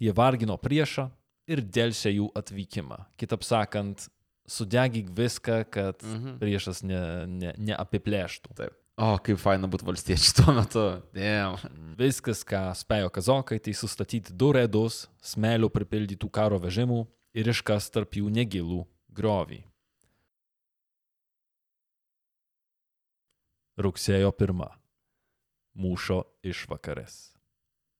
[0.00, 1.08] Jie vargino priešą
[1.50, 3.02] ir dėlsė jų atvykimą.
[3.20, 4.08] Kitaip sakant,
[4.48, 6.38] sudegyk viską, kad mhm.
[6.40, 8.56] priešas ne, ne, neapiplėštų.
[8.58, 8.79] Taip.
[9.00, 10.82] O, kaip faina būti valstiečiu tuo metu.
[11.16, 11.56] Damn.
[11.96, 18.18] Viskas, ką spėjo kazokai, tai sustatyti du redus, smėlių pripildytų karo vežimų ir iškas tarp
[18.20, 18.82] jų negilų
[19.16, 19.62] griovį.
[23.80, 24.64] Rugsėjo 1.
[25.80, 27.30] Mūšio išvakarės.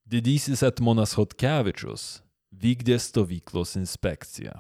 [0.05, 2.21] Didysis Etmonas Hotkevičius
[2.53, 4.59] vykdė stovyklos inspekciją.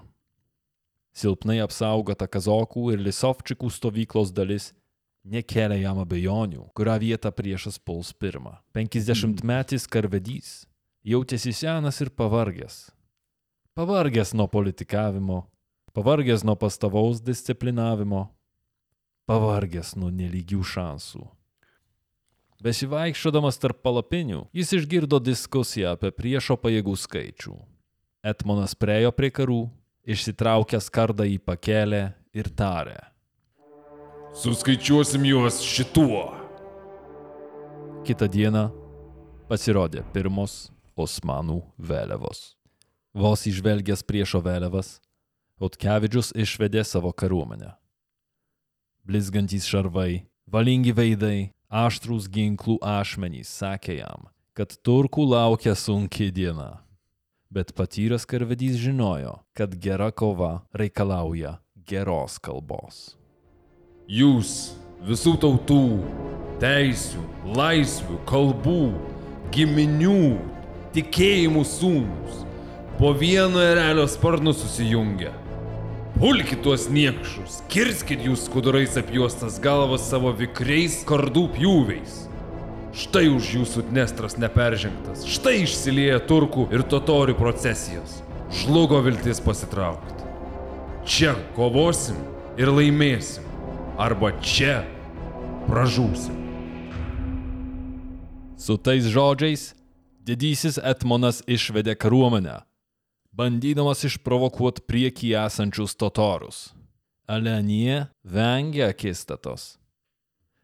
[1.13, 4.71] Silpnai apsaugota kazokų ir lisovčikų stovyklos dalis
[5.31, 8.59] nekėlė jam abejonių, kurią vietą priešas puls pirmą.
[8.77, 10.61] 50 metis karvedys
[11.07, 12.91] jautėsi senas ir pavargęs.
[13.75, 15.45] Pavargęs nuo politikavimo,
[15.95, 18.27] pavargęs nuo pastovaus disciplinavimo,
[19.31, 21.23] pavargęs nuo nelygių šansų.
[22.61, 27.55] Besivaikščiodamas tarp palapinių, jis išgirdo diskusiją apie priešo pajėgų skaičių.
[28.21, 29.63] Etmonas priejo prie karų,
[30.05, 32.99] išsitraukęs kardą į pakelę ir tarė.
[34.31, 36.29] Suskaičiuosim juos šituo.
[38.07, 38.69] Kitą dieną
[39.51, 42.55] pasirodė pirmos Osmanų vėliavos.
[43.11, 45.01] Vos išvelgęs priešo vėliavas,
[45.59, 47.75] Otkevidžius išvedė savo kariuomenę.
[49.03, 56.85] Blizgantys šarvai, valingi veidai, aštrūs ginklų ašmenys sakė jam, kad turkų laukia sunki diena.
[57.51, 63.20] Bet patyręs karvedys žinojo, kad gera kova reikalauja geros kalbos.
[64.11, 64.73] Jūs
[65.07, 66.01] visų tautų,
[66.59, 67.21] teisių,
[67.55, 68.89] laisvių, kalbų,
[69.55, 70.33] giminių,
[70.97, 72.41] tikėjimų sūnus,
[72.99, 75.31] po vieno erelio sparnu susijungia.
[76.17, 82.17] Pulkit tuos niekšus, kirskit jūs skudurais apjuostas galvas savo vikriais kardų pjūviais.
[82.91, 88.25] Štai už jūsų Dnestras neperžengtas, štai išsilieja turkų ir totorių procesijos.
[88.65, 90.27] Žlugo viltis pasitraukti.
[91.07, 92.19] Čia kovosim
[92.59, 93.47] ir laimėsim,
[94.01, 94.81] arba čia
[95.69, 96.37] pražūsim.
[98.57, 99.75] Su tais žodžiais
[100.25, 102.63] didysis Etmonas išvedė kariuomenę,
[103.37, 106.71] bandydamas išprovokuoti priekį esančius totorus.
[107.29, 109.77] Alenie vengia akistatos.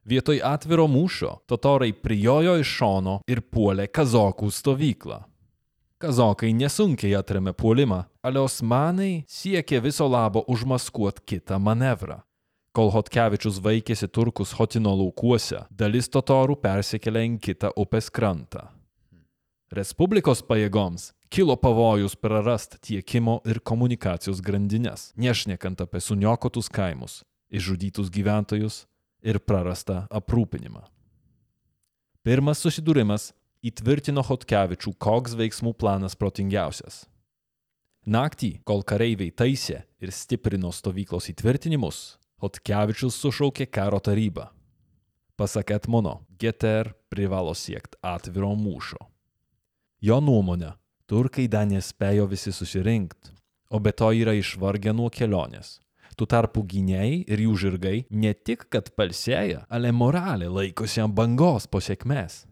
[0.06, 5.20] Vietoj atviro mūšio totorai prijojo iš šono ir puolė kazokų stovyklą.
[6.00, 12.22] Kazokai nesunkiai atremė puolimą, ale osmanai siekė viso labo užmaskuoti kitą manevrą.
[12.76, 18.66] Kol Hotkevičius vaikėsi turkus Hotino laukuose, dalis totorų persikėlė į kitą upės krantą.
[19.72, 28.82] Respublikos pajėgoms kilo pavojus prarast tiekimo ir komunikacijos grandinės, nešnekant apie suniokotus kaimus, išžudytus gyventojus
[29.24, 30.84] ir prarastą aprūpinimą.
[32.28, 33.30] Pirmas susidūrimas
[33.64, 37.06] įtvirtino Hotkevičių, koks veiksmų planas protingiausias.
[38.04, 44.50] Naktį, kol kareiviai taisė ir stiprino stovyklos įtvirtinimus, Hotkevičius sušaukė karo tarybą.
[45.40, 49.00] Pasak Etmono, GTR privalo siekti atviro mūšio.
[50.04, 50.74] Jo nuomonė,
[51.08, 53.32] turkai dar nespėjo visi susirinkti,
[53.72, 55.78] o be to yra išvargę nuo kelionės.
[56.16, 61.68] Tuo tarpu gynėjai ir jų žirgai ne tik kad palsėja, ale moralė laikosi ant bangos
[61.68, 62.44] po sėkmės.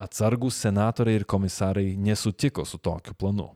[0.00, 3.50] Atsargus senatoriai ir komisarai nesutiko su tokiu planu.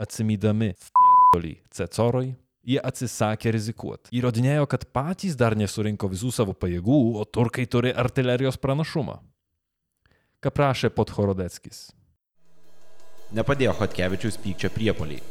[0.00, 2.34] Atsimydami f***dolį Cecoroj,
[2.66, 4.10] jie atsisakė rizikuoti.
[4.16, 9.20] Įrodinėjo, kad patys dar nesurinko visų savo pajėgų, o turkai turi artilerijos pranašumą.
[10.42, 11.88] Ką prašė Podhorodeckis?
[13.34, 15.22] Nepadėjo Hotkevičiaus pykčio priepoliai.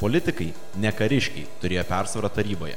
[0.00, 0.48] Politikai,
[0.82, 2.74] ne kariškiai, turėjo persvarą taryboje.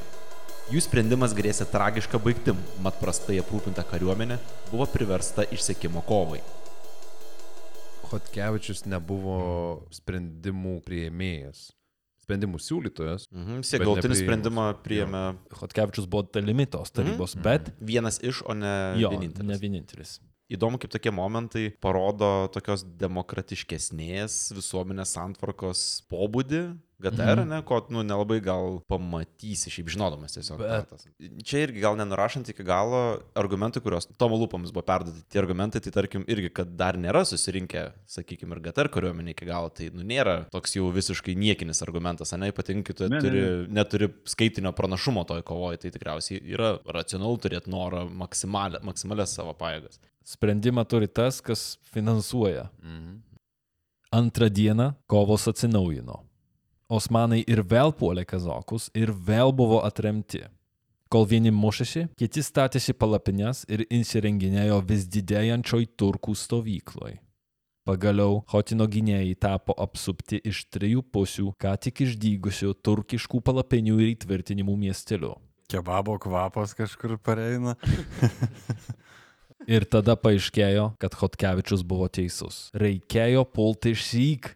[0.68, 4.38] Jų sprendimas grėsė tragišką baigtim, mat prastai aprūpinta kariuomenė
[4.68, 6.42] buvo priversta išsekimo kovai.
[8.12, 9.40] Hotkevičius nebuvo
[9.96, 11.70] sprendimų prieimėjas.
[12.28, 13.30] Sprendimų siūlytojas.
[13.32, 14.18] Mhm, Galutinį nepriėmė.
[14.20, 15.22] sprendimą priėmė
[15.62, 17.44] Hotkevičius buvo dalimi tos tarybos, Mhm.
[17.44, 19.46] bet vienas iš, o ne jo, vienintelis.
[19.48, 20.20] ne vienintelis.
[20.52, 27.50] Įdomu, kaip tokie momentai parodo tokios demokratiškesnės visuomenės santvarkos pobūdį, GTR, Mhm.
[27.50, 30.58] ne, ko, nu, nelabai gal pamatysi, šiaip žinodamas tiesiog.
[30.58, 31.44] Bet-.
[31.46, 35.22] Čia irgi gal nenurašant iki galo argumentai, kuriuos Tomo lūpomis buvo perduoti.
[35.30, 39.70] Tie argumentai, tai tarkim, irgi, kad dar nėra susirinkę, sakykime, ir GTR kariuomenė iki galo,
[39.70, 44.10] tai, nu, nėra toks jau visiškai niekinis argumentas, ne, ypatingai, tu Ne, ne, turi, neturi
[44.26, 50.00] skaitinio pranašumo toj kovoje, tai tikriausiai yra racionalu turėti norą maksimalę, maksimalias savo pajėgas.
[50.26, 52.70] Sprendimą turi tas, kas finansuoja.
[52.82, 53.22] Mhm.
[54.18, 56.24] Antrą dieną kovos atsinaujino.
[56.88, 60.46] Osmanai ir vėl puolė kazokus ir vėl buvo atremti.
[61.12, 67.18] Kol vieni mušėsi, kiti statėsi palapines ir įsirenginėjo vis didėjančioj turkų stovykloj.
[67.88, 74.76] Pagaliau Hotino gynėjai tapo apsupti iš trijų pusių ką tik išdygusių turkiškų palapinių ir įtvirtinimų
[74.82, 75.32] miestelių.
[75.72, 77.76] Kebabo kvapas kažkur pareina.
[79.68, 82.68] Ir tada paaiškėjo, kad Hotkevičius buvo teisus.
[82.78, 84.54] Reikėjo pulti išsyk.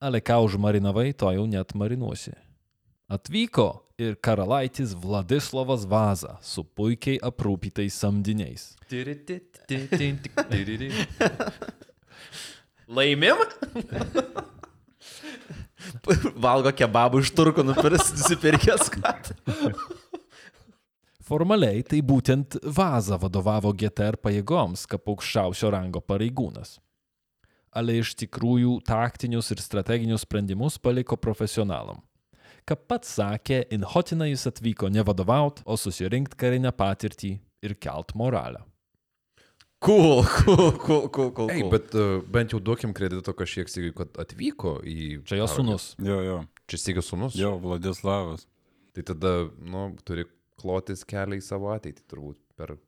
[0.00, 2.34] Ale ką užmarinavai, to jau net marinuosi.
[3.08, 8.74] Atvyko ir karalaitis Vladislavas Vaza su puikiai aprūpytais samdiniais.
[12.86, 13.40] Laimim?
[16.36, 19.32] Valgo kebabų iš turko nusipirkęs, kad.
[21.26, 26.76] Formaliai tai būtent Vaza vadovavo GTR pajėgoms kaip aukščiausio rango pareigūnas.
[27.76, 32.00] Ale iš tikrųjų taktinius ir strateginius sprendimus paliko profesionalam.
[32.66, 38.16] Kaip pats sakė, in Hotiną jis atvyko ne vadovaut, o susirinkti karinę patirtį ir kelt
[38.18, 38.64] moralę.
[39.84, 41.50] Cool, cool, cool, cool, cool.
[41.52, 45.20] Ei, bet uh, bent jau duokim kredito kažkiek kad atvyko į...
[45.28, 45.90] Čia jo sūnus.
[46.02, 46.38] Jo, jo.
[46.66, 47.36] Čia sigio sūnus.
[47.38, 48.48] Jo, Vladislavas.
[48.96, 50.24] Tai tada, nu, turi
[50.56, 52.78] klotis kelią į savo ateitį turbūt per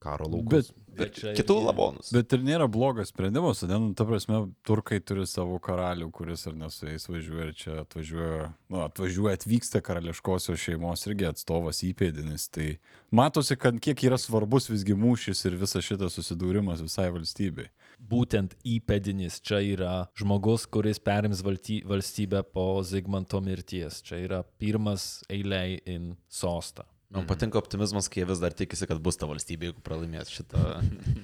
[0.00, 0.70] karo Bet, laukus.
[1.00, 2.10] Bet čia Kitų lavonus.
[2.12, 6.70] bet ir nėra blogas sprendimas, nu, ta prasme, turkai turi savo karalių, kuris ar ne
[6.72, 12.48] su jais važiuoja ir čia atvažiuoja, nu, atvažiuoja, atvyksta karališkosios šeimos irgi atstovas įpėdinis.
[12.52, 12.68] Tai
[13.14, 17.70] matosi, kad kiek yra svarbus visgi mūšis ir visas šitas susidūrimas visai valstybei.
[18.00, 24.00] būtent įpėdinis čia yra žmogus, kuris perims valstybę po Zigmanto mirties.
[24.02, 26.88] Čia yra pirmas eiliai in sostą.
[27.10, 30.78] Man patinka optimizmas, kai jie vis dar tikisi, kad bus ta valstybė, jeigu pralaimės šitą,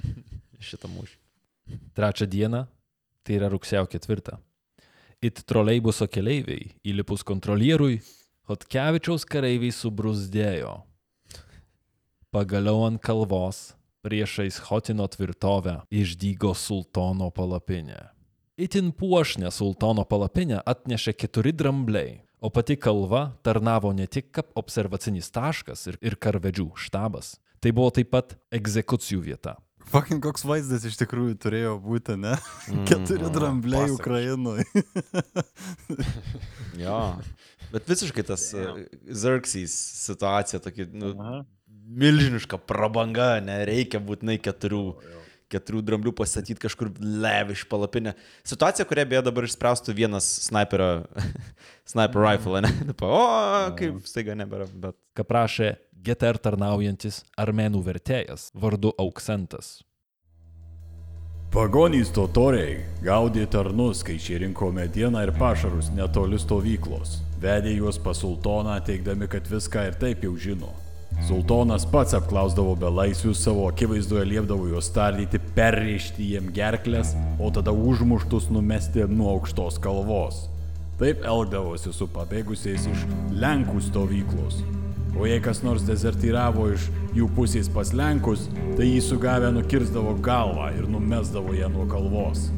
[0.68, 1.14] šitą mūšį.
[1.94, 2.64] Trečią dieną,
[3.26, 4.40] tai yra rugsėjo ketvirtą.
[5.22, 8.00] It troleibuso keleiviai, įlipus kontrolierui,
[8.46, 10.74] Hotkevičiaus kareiviai subrusdėjo.
[12.30, 13.72] Pagaliau ant kalvos,
[14.06, 18.10] priešais Hotino tvirtovę, išdygo sultono palapinė.
[18.58, 25.30] Itin puošnę sultono palapinę atnešė keturi drambliai, o pati kalva tarnavo ne tik kaip observacinis
[25.34, 29.56] taškas ir, ir karvedžių štabas, tai buvo taip pat egzekucijų vieta.
[29.86, 32.34] Fucking koks vaizdas iš tikrųjų turėjo būti, ne?
[32.88, 33.90] Keturi drambliai.
[33.94, 34.66] Ukrainoje.
[36.76, 37.16] Jo.
[37.72, 39.72] Bet visiškai tas uh, Zirksys
[40.02, 41.14] situacija, tokia, nu,
[41.86, 44.82] milžiniška prabanga, nereikia būtinai keturių,
[45.52, 48.14] keturių dramblių pastatyti kažkur levi iš palapinę.
[48.46, 51.06] Situacija, kurią beje dabar išspręstų vienas sniperio,
[51.92, 52.72] sniper rifle, ne?
[53.06, 53.18] O,
[53.78, 54.96] kaip staiga nebėra, bet.
[55.16, 55.74] ką prašė
[56.06, 59.78] GTR tarnaujantis armenų vertėjas vardu Auksentas.
[61.54, 67.20] Pagonys totoriai gaudė tarnus, kai šie rinko medieną ir pašarus netoli stovyklos.
[67.40, 70.74] Vedė juos pas sultoną, teikdami, kad viską ir taip jau žino.
[71.24, 78.50] Sultonas pats apklausdavo belaisvius, savo akivaizdoje liepdavo juos tardyti, perrišti jiem gerklės, o tada užmuštus
[78.52, 80.44] numesti nuo aukštos kalvos.
[81.00, 83.04] Taip elgdavosi su pabėgusiais iš
[83.36, 84.60] Lenkų stovyklos.
[85.16, 88.46] O jei kas nors dezertyravo iš jų pusės pas Lenkus,
[88.76, 92.50] tai jį sugavę nukirzdavo galvą ir numesdavo ją nuo kalvos.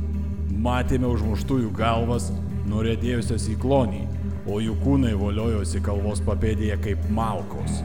[0.59, 2.33] Matėme užmuštųjų galvas,
[2.71, 4.03] norėdėjusios į klonį,
[4.51, 7.81] o jų kūnai voliojosi kalvos papėdėje kaip malkos.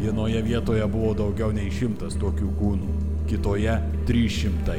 [0.00, 2.86] Vienoje vietoje buvo daugiau nei šimtas tokių kūnų,
[3.28, 3.74] kitoje
[4.08, 4.78] trys šimtai,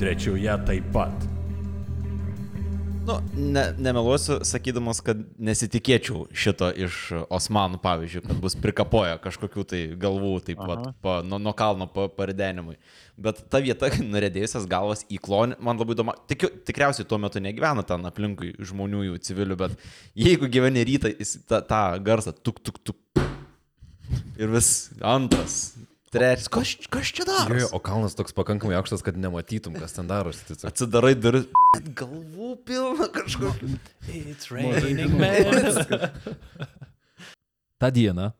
[0.00, 1.26] trečioje taip pat.
[3.06, 6.96] Nu, ne, nemeluosiu, sakydamas, kad nesitikėčiau šito iš
[7.30, 12.08] Osmanų, pavyzdžiui, kad bus prikapoję kažkokių tai galvų, taip pat, pa, nuo, nuo kalno pa,
[12.10, 12.74] paridenimui.
[13.14, 17.38] Bet ta vieta, kai nuredėjusias galvas į klonį, man labai įdomu, tikiu, tikriausiai tuo metu
[17.38, 19.78] negyvena ten aplinkui žmonių, jų civilių, bet
[20.26, 22.98] jeigu gyveni rytą, jis tą, tą garsą tuk, tuk, tuk.
[24.36, 25.74] Ir vis antras,
[26.12, 27.68] trečias, kas, kas čia Jo, daro?
[27.76, 30.44] o kalnas toks pakankamai aukštas, kad nematytum, kas ten darosi.
[30.48, 30.68] Tiesiog.
[30.70, 31.46] Atsidarai duris,
[31.98, 33.72] galvų pilna kažkokių.
[34.12, 35.50] It's raining man.
[37.80, 38.32] Ta diena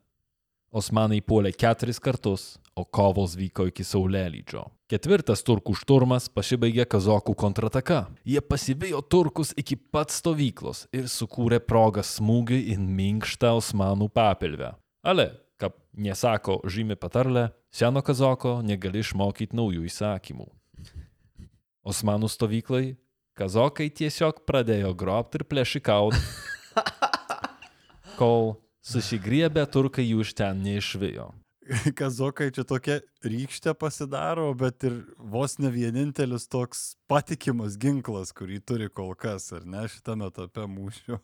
[0.77, 4.67] Osmanai puolė keturis kartus, o kovos vyko iki Saulėlydžio.
[4.93, 8.03] Ketvirtas turkų šturmas pasibaigė kazokų kontrataka.
[8.29, 14.75] Jie pasivijo turkus iki pat stovyklos ir sukūrė progą smūgiui į minkštą Osmanų papilvę.
[15.07, 15.31] Ale,
[15.97, 20.47] nesako žymi patarlė, seno kazoko negali išmokyti naujų įsakymų.
[21.87, 22.85] Osmanų stovyklai
[23.37, 26.17] kazokai tiesiog pradėjo grobti ir plėšikaut,
[28.21, 31.33] kol susigriebę turkai jų iš ten neišvijo.
[31.99, 38.91] Kazokai čia tokia rykštė pasidaro, bet ir vos ne vienintelis toks patikimas ginklas, kurį turi
[38.91, 41.19] kol kas, ar ne, šitame etape mūšio.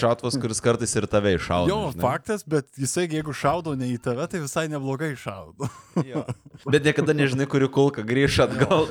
[0.00, 1.68] Šautuvas, kuris kartais ir tave iššaudo.
[1.70, 2.02] Jo, žinai.
[2.04, 5.68] faktas, bet jisai, jeigu šaudo ne į tave, tai visai neblogai šaudo.
[6.68, 8.88] Bet niekada nežinai, kuri kulka grįš atgal.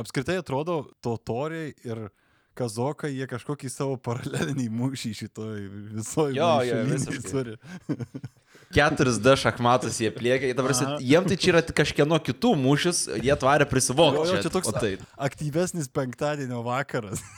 [0.00, 2.08] Apskritai atrodo, totoriai ir
[2.58, 5.60] kazokai, jie kažkokį savo paralelinį mūšį šitoj
[5.96, 7.30] visoje Jo, jo, visiškai.
[7.30, 7.56] turi.
[8.74, 10.96] 4D šachmatus jie pliekia, dabar Aha.
[11.02, 14.22] jiem tai čia yra kažkieno kitų mūšis, jie tvarė prisivokti.
[14.22, 14.96] Jo, jo, čia toks O tai.
[15.28, 17.22] aktyvesnis penktadienio vakaras.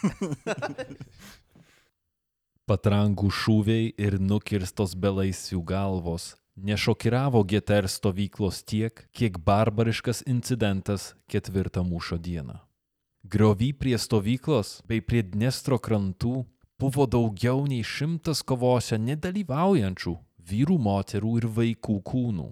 [2.67, 12.19] Patrankų šūviai ir nukirstos belaisvių galvos nešokiravo GTR stovyklos tiek, kiek barbariškas incidentas ketvirtą mūšio
[12.19, 12.57] dieną.
[13.23, 16.43] Griovy prie stovyklos bei prie Dnestro krantų
[16.83, 20.17] buvo daugiau nei šimtas kovose nedalyvaujančių
[20.51, 22.51] vyrų, moterų ir vaikų kūnų.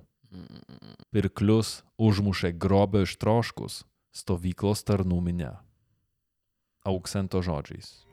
[1.11, 3.83] Pirklius užmušė grobio ištroškus
[4.15, 5.53] stovyklos tarnų minę.
[6.87, 8.04] Auksento žodžiais.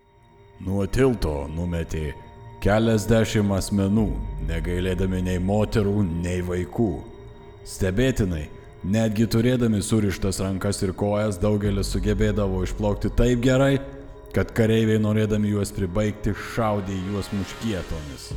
[0.61, 2.11] Nuo tilto numetė
[2.61, 4.03] keliasdešimt asmenų,
[4.45, 6.91] negailėdami nei moterų, nei vaikų.
[7.65, 8.43] Stebėtinai,
[8.85, 13.79] netgi turėdami surištas rankas ir kojas, daugelis sugebėdavo išplaukti taip gerai,
[14.35, 18.29] kad kareiviai norėdami juos pribaigti šaudė juos muškietomis.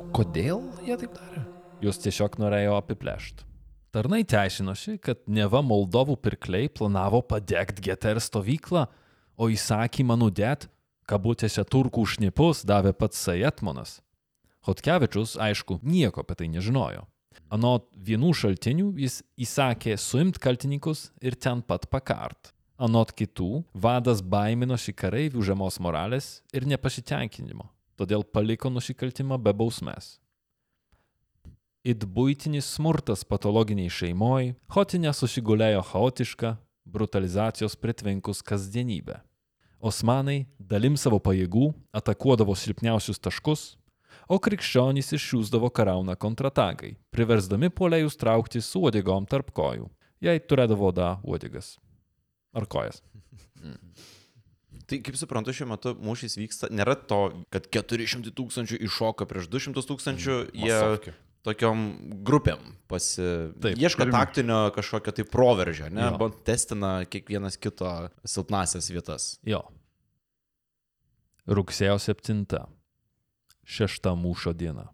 [0.00, 1.44] O kodėl jie taip darė?
[1.84, 3.44] Jūs tiesiog norėjo apiplėšti.
[3.92, 8.88] Tarnai teisinosi, kad neva Moldovų pirkliai planavo padegti GTR stovyklą,
[9.36, 10.68] o įsakymą nudėt,
[11.08, 13.98] kabutėse turkų šnipus davė pats Sajetmonas.
[14.64, 17.04] Hotkevičius, aišku, nieko apie tai nežinojo.
[17.52, 22.54] Anot vienų šaltinių jis įsakė suimti kaltininkus ir ten pat pakart.
[22.80, 30.16] Anot kitų, vadas baiminosi kareivių žemos moralės ir nepasitenkinimo, todėl paliko nusikaltimą be bausmės.
[31.84, 36.54] It būtinis smurtas patologiniai šeimoji, Hotinė susigulėjo chaotišką,
[36.84, 39.20] brutalizacijos pritvinkus kasdienybę.
[39.84, 43.64] Osmanai dalim savo pajėgų atakuodavo silpniausius taškus,
[44.28, 49.90] o krikščionys išsiųsdavo karauną kontratakai, priversdami puolėjus traukti su uodegom tarp kojų,
[50.24, 51.74] jei turėdavo da uodegas.
[52.54, 53.02] Ar kojas.
[54.84, 57.20] Tai kaip suprantu, šiuo metu mūšis vyksta, nėra to,
[57.52, 61.14] kad 400 tūkstančių iššoka prieš 200 tūkstančių, jie Masovkė.
[61.44, 61.84] Tokiom
[62.24, 63.24] grupėm pasi...
[63.62, 63.78] Taip.
[63.80, 66.08] ieško taktinio kažkokio tai proveržio, ne?
[66.18, 67.90] Band testina kiekvienas kito
[68.28, 69.34] silpnasias vietas.
[69.46, 69.62] Jo.
[71.44, 72.44] Rugsėjo 7.
[73.64, 74.88] Šešta mūšio diena.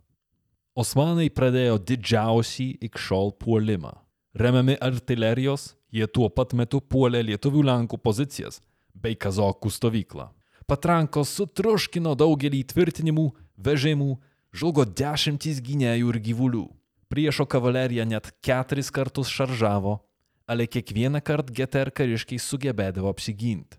[0.79, 3.93] Osmanai pradėjo didžiausią iki šiol puolimą.
[4.39, 8.61] Remiami artilerijos, jie tuo pat metu puolė lietuvių lenkų pozicijas
[8.95, 10.29] bei kazokų stovyklą.
[10.71, 13.27] Patrankos sutruškino daugelį tvirtinimų,
[13.59, 14.13] vežimų,
[14.53, 16.67] žlugo dešimtys gynėjų ir gyvulių.
[17.11, 19.99] Priešo kavalerija net keturis kartus šaržavo,
[20.47, 23.79] ale kiekvieną kartą GTR kariškiai sugebėdavo apsiginti.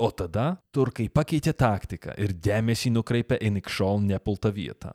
[0.00, 4.94] O tada turkai pakeitė taktiką ir dėmesį nukreipė į nikšol nepultą vietą.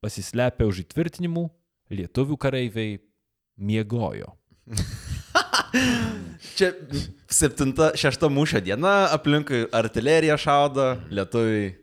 [0.00, 1.44] Pasislepę už įtvirtinimų,
[1.92, 2.96] lietuvių kareiviai
[3.60, 4.32] miegojo.
[6.56, 6.72] Čia
[7.30, 11.74] septinta, šešta mūšio diena, aplinkui artilerija šaudo, lietuviai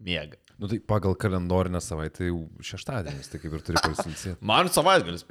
[0.00, 0.40] miega.
[0.58, 4.40] Nu tai pagal kalendorinę savaitę jau šeštadienis, tai kaip ir turi pasilsėti.
[4.42, 5.22] Man savaitgalis.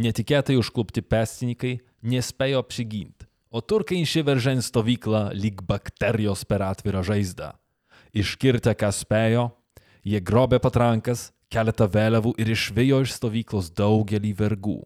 [0.00, 7.50] Netikėtai užklupti pestininkai nespėjo apsiginti, o turkai įsiveržė į stovyklą lyg bakterijos per atvirą žaizdą.
[8.16, 9.50] Iškirtę, ką spėjo,
[10.08, 14.78] jie grobė patrankas, keletą vėliavų ir išvijo iš stovyklos daugelį vergų.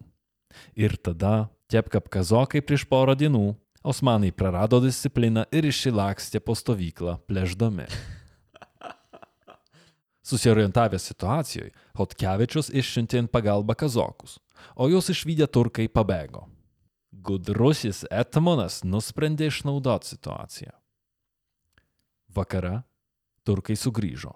[0.75, 3.53] Ir tada, tiep kaip kazokai prieš porą dienų,
[3.85, 7.87] osmanai prarado discipliną ir išsilakstė po stovyklą plėždami.
[10.25, 11.69] Susiorientavęs situacijoje,
[11.99, 14.39] Hotkevičius išsiuntė in pagalbą kazokus,
[14.73, 16.47] o juos išvykę turkai pabėgo.
[17.13, 20.73] Gudrusis Etmonas nusprendė išnaudoti situaciją.
[22.35, 22.81] Vakare
[23.45, 24.33] turkai sugrįžo.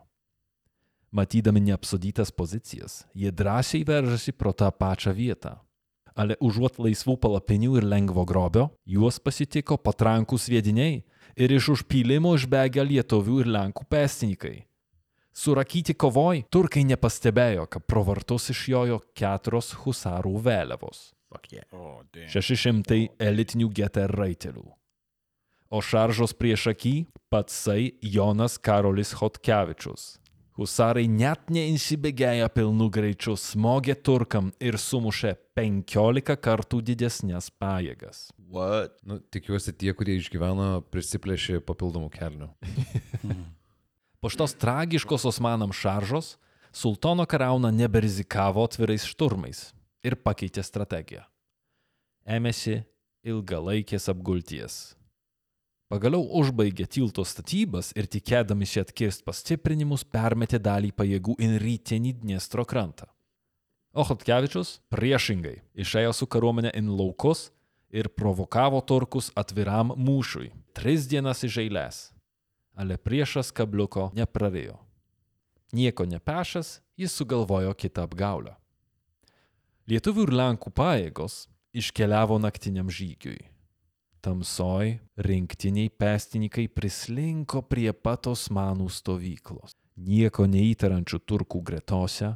[1.11, 5.57] Matydami neapsudytas pozicijas, jie drąsiai veržėsi pro tą pačią vietą.
[6.13, 11.01] Ale užuot laisvų palapinių ir lengvo grobio, juos pasitiko patrankų sviediniai
[11.33, 14.68] ir iš užpylimo išbėgę lietuvių ir lenkų pestininkai.
[15.35, 21.09] Surakyti kovoj, turkai nepastebėjo, kad pro vartus išjojo keturios husarų vėliavos.
[21.29, 22.29] O, dėm.
[22.33, 24.65] 600 elitinių GTR raitelių.
[25.69, 26.93] O šaržos prieš akį
[27.29, 30.15] patsai Jonas Karolis Hotkevičius.
[30.59, 38.25] Husarai net neįsibėgėję pilnu greičiu smogė turkam ir sumušė 15 kartų didesnės pajėgas.
[38.49, 38.97] What?
[39.05, 42.49] Nu, tikiuosi tie, kurie išgyveno, prisiplėšė papildomų kelnių.
[44.19, 46.37] Po šitos tragiškos osmanam šaržos,
[46.71, 49.69] sultono karauna neberizikavo atvirais šturmais
[50.03, 51.23] ir pakeitė strategiją.
[52.27, 52.81] Ėmėsi
[53.23, 54.79] ilgalaikės apgulties.
[55.89, 63.07] Pagaliau užbaigė tilto statybas ir tikėdamisi atkirst pastiprinimus permetė dalį pajėgų į rytinį Dniestro krantą.
[63.97, 67.47] O Hotkevičius priešingai išėjo su kariuomenė į laukus
[67.89, 70.51] ir provokavo turkus atviram mūšiui.
[70.77, 72.03] Tris dienas iš eilės.
[72.79, 74.77] Ale priešas kabliuko neprarėjo.
[75.75, 78.55] Nieko nepešęs, jis sugalvojo kitą apgaulę.
[79.89, 83.39] Lietuvių ir Lenkų pajėgos iškeliavo naktiniam žygiui.
[84.23, 89.75] Tamsoj rinktiniai pestininkai prislinko prie pat osmanų stovyklos.
[89.99, 92.33] Nieko neįtarančių turkų gretose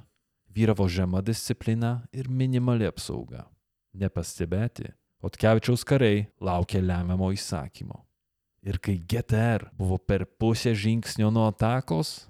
[0.56, 3.48] vyravo žema disciplina ir minimali apsauga.
[3.94, 4.91] Nepastebėti,
[5.24, 8.02] Otkevičiaus kariai laukė lemiamo įsakymo.
[8.64, 12.30] Ir kai GTR buvo per pusę žingsnio nuo atakos,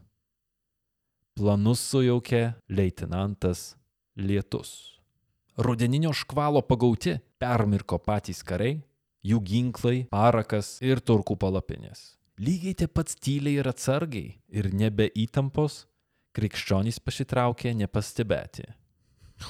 [1.37, 3.75] planus sujaukė leitenantas
[4.17, 4.97] Lietus.
[5.57, 8.79] Rudeninio škvalo pagauti permirko patys kariai,
[9.21, 12.15] jų ginklai, parakas ir turkų palapinės.
[12.41, 15.83] Lygiai taip pat tyliai ir atsargiai ir nebe įtampos,
[16.33, 18.65] krikščionys pasitraukė nepastebėti.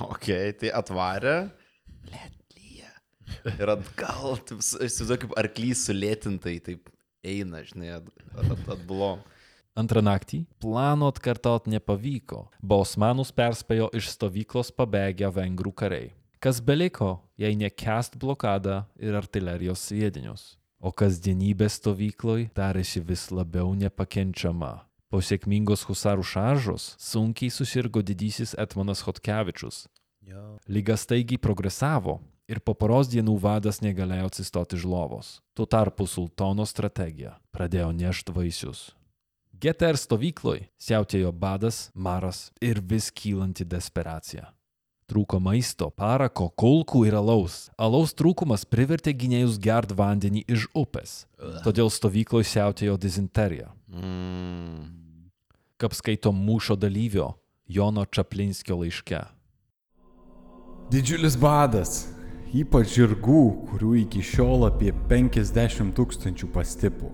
[0.04, 0.28] Ok,
[0.60, 1.38] tai atvarė.
[2.12, 2.43] Lietlyje.
[3.60, 6.90] Ir atgal, įsivaizduoju, kaip arklys sulėtintai taip
[7.24, 9.24] eina, žinai, at, at, atbulom.
[9.80, 16.12] Antrą naktį plano atkartot nepavyko, Bausmanus perspėjo iš stovyklos pabėgę vengrų kariai.
[16.44, 20.44] Kas beliko, jei nekest blokadą ir artilerijos sviedinius.
[20.84, 24.74] O kasdienybė stovykloj darėsi vis labiau nepakenčiama.
[25.08, 29.86] Po sėkmingos husarų šaržos sunkiai susirgo didysis Etmanas Hotkevičius.
[30.68, 32.20] Lyga staigiai progresavo
[32.50, 35.38] ir po poros dienų vadas negalėjo atsistoti iš lovos.
[35.54, 38.92] Tuo tarpu sultono strategija pradėjo nešti vaisius.
[39.64, 44.50] GTR stovykloj siautėjo badas, maras ir vis kylanti desperacija.
[45.08, 47.68] Trūko maisto, parako, kulkų ir alaus.
[47.78, 51.26] Alaus trūkumas privertė gynėjus gert vandenį iš upės.
[51.64, 53.70] Todėl stovykloj siautėjo dizenterija.
[53.92, 54.88] Mm.
[55.78, 57.34] Kaip skaito mūšio dalyvio
[57.68, 59.22] Jono Čaplinskio laiške.
[60.92, 62.08] Didžiulis badas,
[62.54, 67.10] ypač žirgų, kurių iki šiol apie 50 tūkstančių pastipų.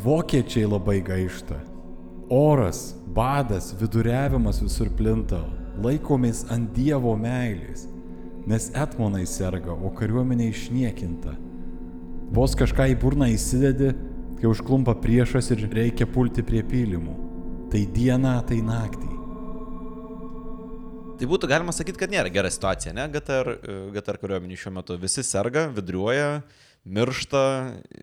[0.00, 1.58] Vokiečiai labai gaišta.
[2.32, 5.42] Oras, badas, viduriavimas visur plinta,
[5.82, 7.86] laikomės ant Dievo meilės,
[8.48, 11.34] nes etmonai serga, o kariuomenė išniekinta.
[12.32, 13.92] Vos kažką į burną įsidedi,
[14.38, 17.16] kai užklumpa priešas ir reikia pulti prie pylimų.
[17.72, 19.17] Tai diena, tai naktį.
[21.18, 23.08] Tai būtų galima sakyti, kad nėra gera situacija, ne?
[23.10, 26.44] GTR, e, GTR kariuomenį šiuo metu visi serga, viduriuoja,
[26.86, 27.40] miršta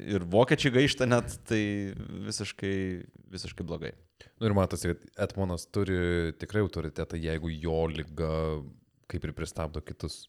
[0.04, 1.62] ir vokiečiai gaišta net, tai
[2.28, 2.76] visiškai,
[3.32, 3.94] visiškai blogai.
[4.40, 8.34] Nu ir matosi, kad Etmonas turi tikrai autoritetą, jeigu jo lyga
[9.12, 10.26] kaip ir pristabdo kitus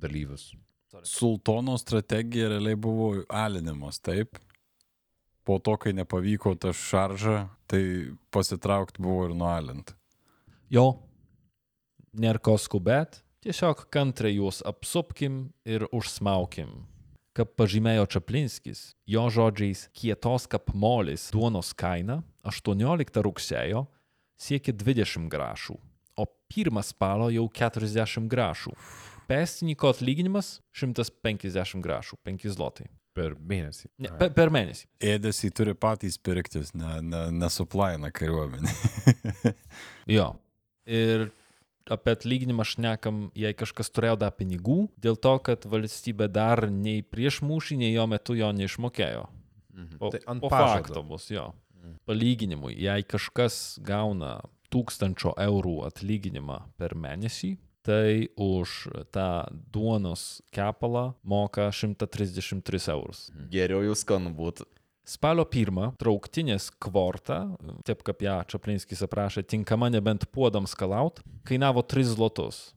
[0.00, 0.54] dalyvius.
[1.06, 4.40] Sultono strategija realiai buvo alinimas, taip.
[5.44, 7.82] Po to, kai nepavyko ta šarža, tai
[8.32, 9.92] pasitraukti buvo ir nualinti.
[10.70, 10.88] Jo,
[12.16, 16.84] nėra ko skubėt, tiesiog kantriai juos apsupkim ir užsmaukim.
[17.36, 23.84] Kaip pažymėjo Čaplinskis, jo žodžiais kietos kaip molis duonos kaina 18 rugsėjo
[24.40, 25.76] siekia 20 grašų,
[26.18, 28.74] o 1 spalio jau 40 grašų.
[29.30, 32.88] Pestininko atlyginimas 150 grašų, 5 zlotai.
[33.14, 33.88] Per mėnesį.
[34.02, 34.86] Ne, per, per mėnesį.
[35.02, 38.74] Ėdėsi turi patys pirktis, ne, ne, nesuplaina kariuomenė.
[40.16, 40.32] Jo.
[40.90, 41.28] Ir
[41.92, 47.40] apie atlyginimą šnekam, jei kažkas turėjo dar pinigų, dėl to, kad valstybė dar nei prieš
[47.46, 49.26] mūšį, nei jo metu jo neišmokėjo.
[49.98, 51.50] Po, Tai ant fakto bus, jo.
[52.08, 57.54] Palyginimui, jei kažkas gauna tūkstančio eurų atlyginimą per mėnesį,
[57.86, 63.30] tai už tą duonos kepalą moka 133 eurus.
[63.50, 64.68] Geriau jau skanu būtų.
[65.10, 67.42] Spalio pirmą trauktinės kvorta,
[67.86, 72.68] taip kaip ją Čaplinskis aprašė, tinkama nebent puodams kalaut, kainavo 3 zlotus.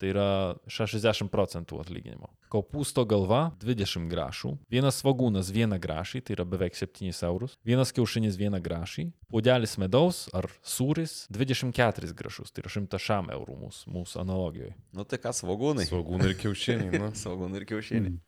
[0.00, 0.28] Tai yra
[0.72, 2.30] 60 procentų atlyginimo.
[2.52, 8.38] Kopūsto galva 20 grašų, vienas svagūnas 1 grašį, tai yra beveik 7 eurus, vienas kiaušinis
[8.40, 14.24] 1 grašį, puodelis medaus ar sūris 24 grašus, tai yra 100 šam eurų mūsų, mūsų
[14.24, 14.72] analogijoje.
[14.96, 15.84] Nu tai kas, svagūnai?
[15.92, 17.04] Svagūnai ir kiaušiniai.
[17.04, 17.12] Nu.
[17.24, 18.18] Svagūnai ir kiaušiniai.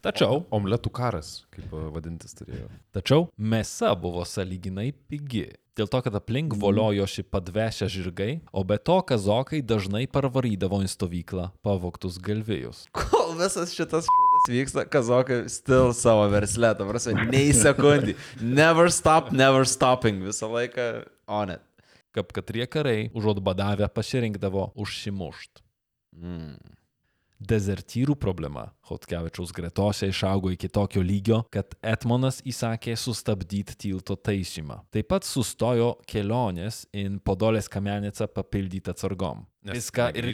[0.00, 2.70] Tačiau, Omletų karas, kaip a, vadintis turėjo.
[2.96, 5.50] tačiau mėsa buvo saliginai pigi.
[5.76, 11.50] Dėl to, kad aplink voliojosi padvešę žirgai, o be to kazokai dažnai parvarydavo į stovyklą
[11.64, 12.82] pavoktus galvėjus.
[12.96, 14.08] Kol visas šitas
[14.50, 18.16] vyksta, kazokai still savo verslę, ta prasme, nei sekundį.
[18.40, 20.90] Never stop, never stopping, visą laiką
[21.28, 21.64] on it.
[22.16, 25.62] Kaip katrie kariai užuot badavę pasirinkdavo užsimušt.
[26.16, 26.56] Mm.
[27.40, 34.82] Dezertyrų problema Hotkevičiaus gretose išaugo iki tokio lygio, kad Etmonas įsakė sustabdyti tilto taisymą.
[34.92, 39.46] Taip pat sustojo kelionės į Podolės kamenicą papildyti atsargom.
[39.64, 40.28] Viską ir...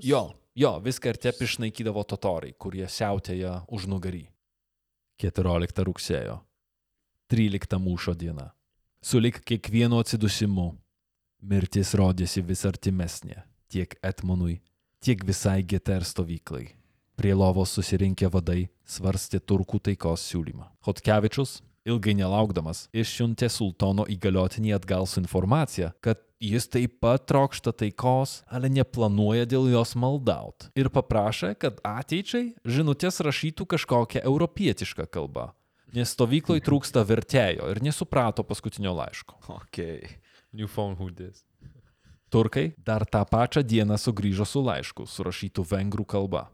[0.00, 0.22] Jo,
[0.56, 4.24] jo, viską ir tep išnaikydavo totorai, kurie siautėja už nugarį.
[5.20, 6.38] 14 rugsėjo.
[7.32, 8.48] 13 mūšio diena.
[9.04, 10.70] Sulik kiekvienu atsidusimu.
[11.46, 14.60] Mirtis rodėsi vis artimesnė tiek Etmonui,
[15.00, 16.68] tiek visai GTR stovyklai.
[17.16, 20.68] Prie lovos susirinkę vadai svarstė turkų taikos siūlymą.
[20.84, 28.42] Hotkevičius, ilgai nelaukdamas, išsiuntė sultono įgaliotinį atgal su informacija, kad jis taip pat trokšta taikos,
[28.52, 30.68] ale neplanuoja dėl jos maldaut.
[30.76, 35.50] Ir paprašė, kad ateičiai žinutės rašytų kažkokią europietišką kalbą.
[35.96, 39.40] Nes stovykloj trūksta vertėjo ir nesuprato paskutinio laiško.
[39.66, 40.20] Okay.
[40.52, 41.44] New phone who this?
[42.30, 46.48] Turkai dar tą pačią dieną sugrįžo su laišku, surašytu vengrų kalba.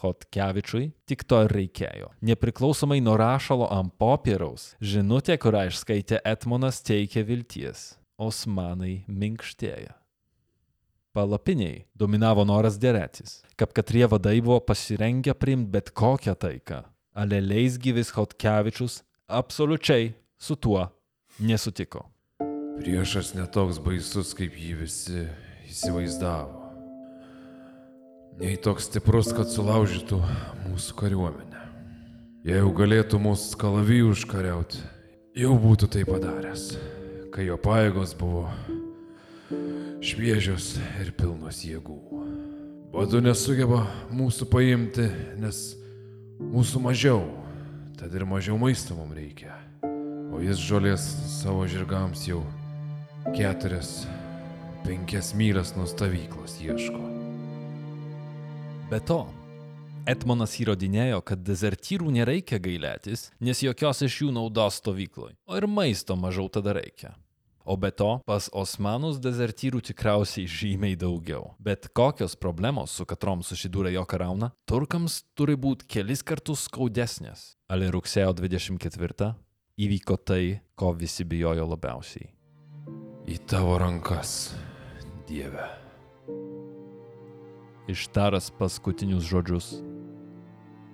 [0.00, 2.10] Hotkevičiui tik to ir reikėjo.
[2.24, 7.90] Nepriklausomai nuo rašalo ant popieriaus, žinutė, kurią išskaitė Etmonas, teikė vilties.
[8.20, 9.94] Osmanai minkštėja.
[11.16, 16.84] Palapiniai dominavo noras dėrėtis, kad katrie vadai buvo pasirengę priimti bet kokią taiką.
[17.16, 20.84] Ale leisgyvis Hotkevičius absoliučiai su tuo
[21.40, 22.04] nesutiko.
[22.80, 25.26] Priešas netoks baisus, kaip jį visi
[25.68, 26.60] įsivaizdavo.
[28.40, 30.16] Nei toks stiprus, kad sulaužytų
[30.62, 31.64] mūsų kariuomenę.
[32.48, 34.80] Jeigu galėtų mūsų kalavijų užkariauti,
[35.36, 36.62] jau būtų tai padaręs,
[37.34, 38.46] kai jo paėgos buvo
[40.00, 41.98] šviežios ir pilnos jėgų.
[42.94, 45.04] Badu nesugeba mūsų paimti,
[45.36, 45.60] nes
[46.40, 47.20] mūsų mažiau,
[48.00, 49.52] tad ir mažiau maisto mums reikia.
[50.32, 51.04] O jis žolės
[51.42, 52.40] savo žirgams jau
[53.28, 54.06] keturias,
[54.84, 57.00] penkias mylias nuo stovyklos ieško.
[58.90, 59.26] Be to,
[60.08, 66.16] Etmonas įrodinėjo, kad dezertyrų nereikia gailėtis, nes jokios iš jų naudos stovykloj, o ir maisto
[66.16, 67.12] mažiau tada reikia.
[67.68, 71.52] O be to, pas Osmanus dezertyrų tikriausiai žymiai daugiau.
[71.60, 77.60] Bet kokios problemos, su katrom susidūrė jo karauna, turkams turi būti kelis kartus skaudesnės.
[77.68, 79.34] Ale rugsėjo 24
[79.78, 80.44] įvyko tai,
[80.74, 82.39] ko visi bijojo labiausiai.
[83.30, 84.56] Į tavo rankas,
[85.28, 85.62] Dieve.
[87.86, 89.68] Ištaras paskutinius žodžius,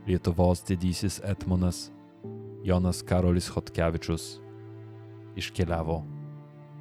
[0.04, 1.86] Lietuvos didysis Etmonas
[2.60, 4.36] Jonas Karolis Hotkevičius
[5.32, 6.02] iškeliavo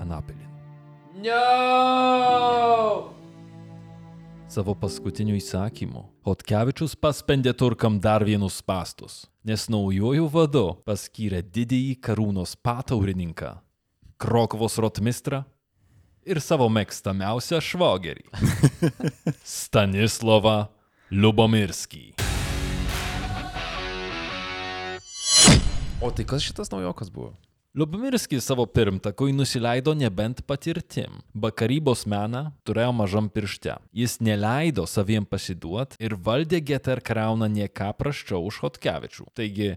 [0.04, 0.52] Anapilin.
[1.24, 1.40] No!
[4.52, 12.60] Savo paskutiniu įsakymu Hotkevičius paspendė turkam dar vienus pastus, nes naujojų vadu paskyrė didįjį karūnos
[12.60, 13.56] pataurininką,
[14.18, 15.42] Krokovos rotmistrą
[16.24, 18.24] ir savo mėgstamiausią švogerį-
[19.60, 20.70] Stanislovą
[21.12, 22.06] Lubomirskį.
[26.00, 27.34] O tai kas šitas naujokas buvo?
[27.76, 31.20] Lubomirskis savo pirmtakui nusileido nebent patirtim.
[31.36, 33.76] Bakarybos meną turėjo mažam piršte.
[33.92, 39.28] Jis neleido saviem pasiduot ir valdė GTR krauną nie ką praščiau už Hotkevičių.
[39.36, 39.74] Taigi,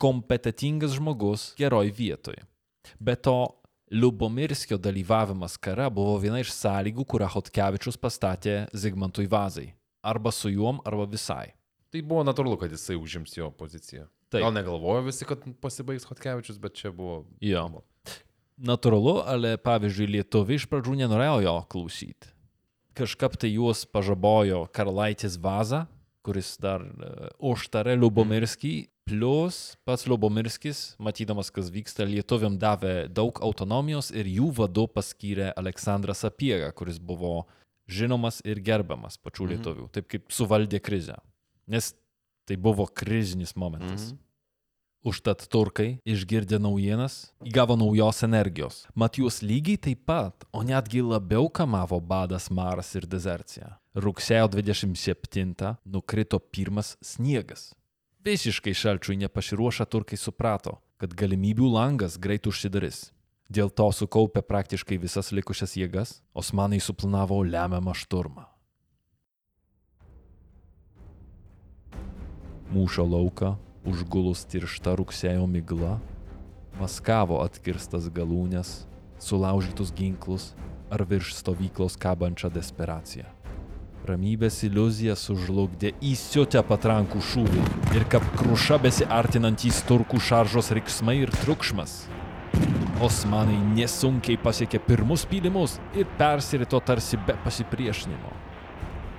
[0.00, 2.40] kompetitingas žmogus geroj vietoj.
[2.96, 3.52] Be to,
[3.92, 9.66] Lubomirskio dalyvavimas kare buvo viena iš sąlygų, kurią Hotkevičius pastatė Zigmantui Vazai.
[10.00, 11.52] Arba su juom, arba visai.
[11.92, 14.06] Tai buvo natūralu, kad jisai užims jo poziciją.
[14.32, 14.40] Taip.
[14.46, 17.26] Gal negalvojo visi, kad pasibaigs Hotkevičius, bet čia buvo...
[17.44, 17.66] Jo.
[18.56, 22.32] Natūralu, ale pavyzdžiui, lietuviai iš pradžių nenorėjo jo klausyti.
[22.96, 25.84] Kažkap tai juos pažabojo Karlaitis Vaza,
[26.22, 26.84] kuris dar
[27.42, 28.74] užtarė Lubomirskį,
[29.08, 36.14] plus pats Lubomirskis, matydamas, kas vyksta, lietuviam davė daug autonomijos ir jų vadu paskyrė Aleksandrą
[36.16, 37.42] Sapiegą, kuris buvo
[37.90, 41.18] žinomas ir gerbiamas pačių lietuvių, taip kaip suvaldė krizę.
[41.70, 41.92] Nes
[42.46, 44.12] tai buvo krizinis momentas.
[44.12, 44.20] Mhm.
[45.02, 48.84] Užtat turkai, išgirdę naujienas, įgavo naujos energijos.
[48.94, 53.81] Mat juos lygiai taip pat, o netgi labiau kamavo badas, maras ir dezercija.
[53.92, 57.74] Rugsėjo 27 nukrito pirmas sniegas.
[58.24, 63.10] Visiškai šalčiui nepasiruošę turkai suprato, kad galimybių langas greit užsidarys.
[63.52, 68.46] Dėl to sukaupę praktiškai visas likusias jėgas, osmanai suplanavo lemiamą šturmą.
[72.72, 73.52] Mūšio lauką
[73.84, 75.98] užgulus tiršta rugsėjo migla,
[76.80, 78.86] maskavo atkirstas galūnės,
[79.20, 80.54] sulaužytus ginklus
[80.88, 83.41] ar virš stovyklos kabančią desperaciją.
[84.02, 87.60] Ramybės iliuzija sužlugdė įsiutę patrankų šūvį
[87.94, 91.92] ir kaip kruša besiartinantys turkų šaržos riksmai ir triukšmas.
[93.06, 98.34] Osmanai nesunkiai pasiekė pirmus pylimus ir persirito tarsi be pasipriešinimo.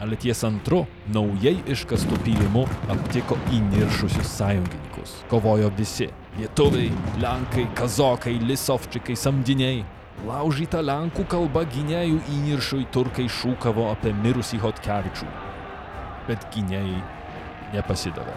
[0.04, 0.82] Ale ties antru,
[1.16, 5.16] naujai iškastu pylimu aptiko įniršusius sąjungininkus.
[5.32, 6.10] Kovojo visi-
[6.42, 6.92] lietuviai,
[7.24, 9.86] lenkai, kazokai, lisovčikai, samdiniai.
[10.22, 15.26] Laužyta lenkų kalba gynėjų įniršui turkai šūkavo apie mirusį Hotkevičių.
[16.30, 17.02] Bet gynėjai
[17.74, 18.36] nepasidavė.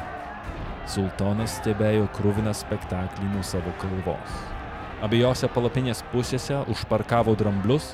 [0.89, 4.41] Sultonas stebėjo krūviną spektaklį nuo savo kalvos.
[5.05, 7.93] Abiejose palapinės pusėse užparkavo dramblius,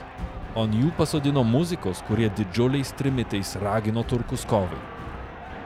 [0.55, 4.79] o ant jų pasodino muzikos, kurie didžiuliais trimitais ragino turkus kovai.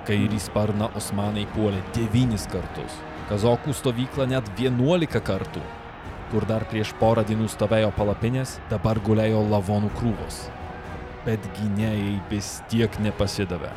[0.09, 5.63] Kairį sparną osmanai puolė devynis kartus, kazokų stovyklą net vienuolika kartų.
[6.31, 10.41] Kur dar prieš porą dienų stovėjo palapinės, dabar gulėjo lavonų krūvos.
[11.27, 13.71] Bet gynėjai vis tiek nepasidavė.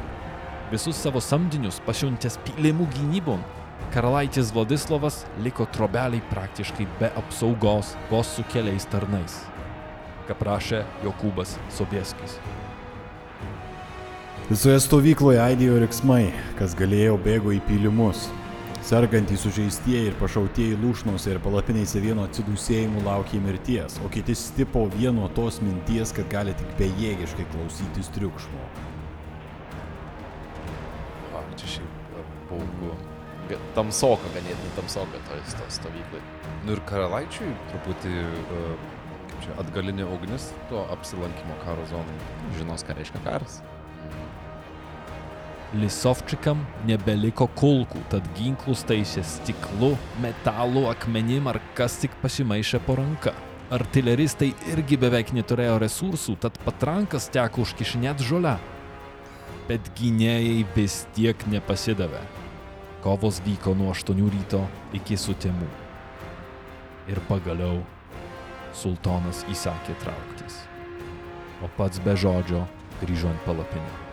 [0.72, 3.44] Visus savo samdinius pasiuntęs pylimų gynybon,
[3.94, 9.40] karalaitis Vladislavas liko trobeliai praktiškai be apsaugos, vos su keliais tarnais.
[10.30, 12.38] Ką prašė Jokūbas Sobieskis.
[14.50, 18.28] Visoje stovykloje aidėjo riksmai, kas galėjo bėgo į pylimus.
[18.90, 25.28] Sergantys sužeistieji ir pašautieji lūšnose ir palapinėse vieno atsidūsėjimų laukė mirties, o kiti stipo vieno
[25.38, 28.64] tos minties, kad gali tik bejėgiškai klausytis triukšmo.
[31.38, 32.96] A, čia šiaip e, baugu.
[33.78, 36.26] Tamsoka ganėtinai tamsoka toj sto- stovyklai.
[36.66, 38.16] Nu ir karalaičiui truputį,
[38.50, 42.18] kaip čia, atgalinė ugnis to apsilankimo karo zonai.
[42.58, 43.62] Žinos, ką reiškia karas.
[45.78, 49.92] Lisovčikam nebeliko kulkų, tad ginklus taisė stiklu,
[50.24, 53.36] metalu, akmenim ar kas tik pasimaišė po ranka.
[53.70, 58.56] Artileristai irgi beveik neturėjo resursų, tad patrankas teko užkišinėti žolę.
[59.70, 62.24] Bet gynėjai vis tiek nepasidavė.
[63.06, 64.66] Kovos vyko nuo 8 ryto
[64.98, 65.70] iki sutemų.
[67.14, 67.84] Ir pagaliau
[68.74, 70.64] sultonas įsakė trauktis.
[71.62, 72.66] O pats be žodžio
[73.04, 74.09] grįžo ant palapinę.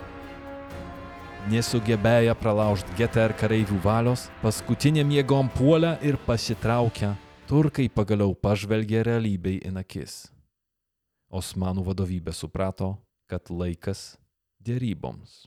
[1.46, 7.12] Nesugebėję pralaužti GTR kareivių valios, paskutinėm jėgom puolę ir pasitraukę,
[7.46, 10.16] turkai pagaliau pažvelgė realybei į akis.
[11.30, 12.96] Osmanų vadovybė suprato,
[13.30, 14.16] kad laikas
[14.58, 15.44] dėryboms.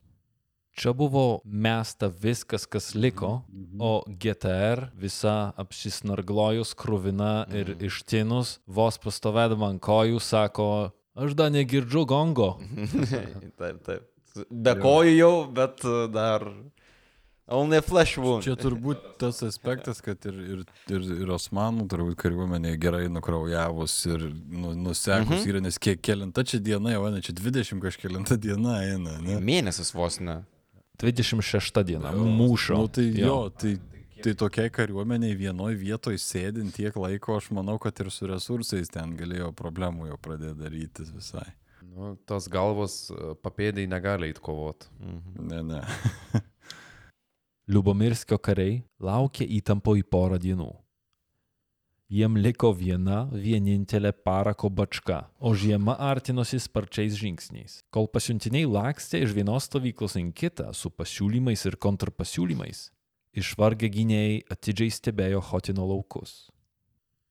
[0.71, 3.41] Čia buvo mesta viskas, kas liko,
[3.75, 10.69] o GTR visa apsisnarglojus krūvina ir ištinus, vos pastovėdama ant kojų, sako,
[11.19, 12.53] aš dar negirdžiu gongo.
[13.59, 14.08] taip, taip.
[14.49, 16.45] Be kojų jau, bet uh, dar.
[17.49, 18.45] Only flesh wound.
[18.45, 20.59] Čia turbūt tas aspektas, kad ir, ir,
[20.93, 25.47] ir, ir Osmanų turbūt kariuomenė gerai nukraujavus ir nu, nusekus mhm.
[25.49, 29.17] yra, nes kiek kelinta čia diena, jau eina, čia 20 kažkelinta diena eina.
[29.25, 29.39] Ne?
[29.41, 30.43] Mėnesis vos ne.
[31.01, 32.83] 26 diena mūšio.
[32.83, 33.79] Nu, tai jo, tai,
[34.21, 39.17] tai tokiai kariuomeniai vienoje vietoje sėdint tiek laiko, aš manau, kad ir su resursais ten
[39.17, 41.47] galėjo problemų jau pradėti darytis visai.
[41.99, 44.87] Nu, tas galvos e, papėdai negali eiti kovot.
[45.35, 45.79] Ne, ne.
[47.73, 50.69] Liubomirskio kariai laukė įtampo į porą dienų.
[52.09, 57.75] Jiem liko viena vienintelė parako bačka, o žiema artinosi sparčiais žingsniais.
[57.93, 62.87] Kol pasiuntiniai lakstė iš vienos stovyklos į kitą su pasiūlymais ir kontrpasiūlymais,
[63.43, 66.47] išvargę gynėjai atidžiai stebėjo Hotino laukus.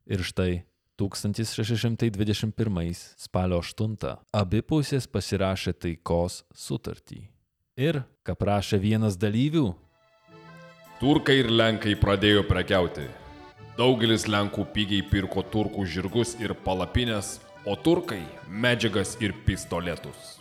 [0.07, 0.61] Ir štai
[0.99, 7.29] 1621 spalio 8 abi pusės pasirašė taikos sutartį.
[7.79, 9.75] Ir, ką prašė vienas dalyvių,
[10.99, 13.05] Turkai ir Lenkai pradėjo prekiauti.
[13.77, 18.25] Daugelis Lenkų pigiai pirko turkų žirgus ir palapinės, o turkai-
[18.65, 20.38] medžiagas ir pistoletus.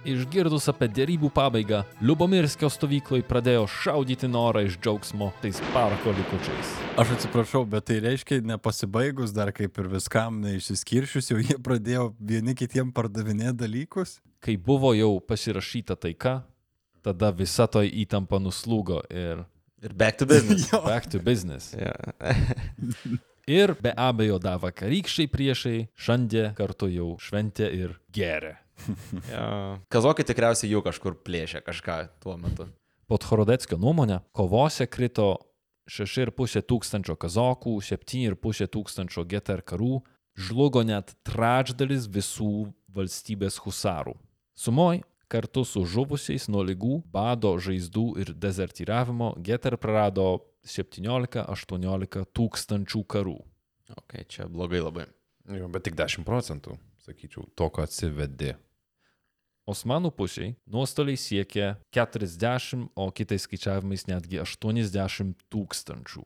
[0.00, 6.70] Išgirdus apie dėrybų pabaigą, Liubomirskio stovykloj pradėjo šaudyti norą iš džiaugsmo tais parako likučiais.
[7.00, 12.56] Aš atsiprašau, bet tai reiškia, nepasibaigus dar kaip ir viskam neišsiskiršius, jau jie pradėjo vieni
[12.56, 14.16] kitiem pardavinėti dalykus.
[14.40, 16.38] Kai buvo jau pasirašyta taika,
[17.04, 19.44] tada visa to įtampa nuslūgo ir
[19.80, 20.70] Ir back to business.
[20.84, 21.74] back to business.
[23.50, 28.58] Ir be abejo da vakarykščiai priešai šiandien kartu jau šventė ir gerė.
[29.30, 29.78] Yeah.
[29.92, 32.68] Kazokai tikriausiai jau kažkur plėšė kažką tuo metu.
[33.10, 35.32] Podhorodetskio nuomonė, kovose krito
[35.90, 40.00] 6,5 tūkstančio kazokų, 7,5 tūkstančio getar karų,
[40.38, 44.14] žlugo net trečdalis visų valstybės husarų.
[44.54, 53.38] Sumoj, kartu su žuvusiais nuo lygų, bado, žaizdų ir dezertyravimo, getar prarado 17-18 tūkstančių karų.
[53.96, 55.06] Ok, čia blogai labai.
[55.50, 56.76] Jo, bet tik 10 procentų,
[57.06, 58.54] sakyčiau, to, ką atsivedė.
[59.68, 66.24] Osmanų pusiai nuostoliai siekia 40, o kitais skaičiavimais netgi 80 tūkstančių.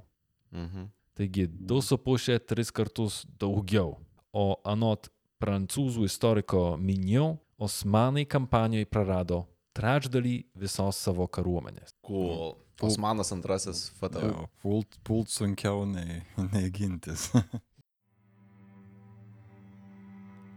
[0.55, 0.91] Mhm.
[1.15, 3.99] Taigi 2,5-3 kartus daugiau.
[4.35, 5.11] O anot
[5.43, 11.95] prancūzų istoriko Minio, Osmanai kampanijoje prarado trečdalį visos savo kariuomenės.
[12.07, 12.57] Cool.
[12.83, 14.31] Osmanas antrasis FTV.
[14.33, 17.29] Jo, Pult, pult sunkiau nei, nei gintis.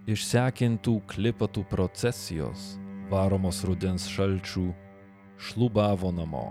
[0.07, 2.77] Išsekintų klipatų procesijos,
[3.11, 4.69] varomos rudens šalčių,
[5.35, 6.45] šlubavo namo.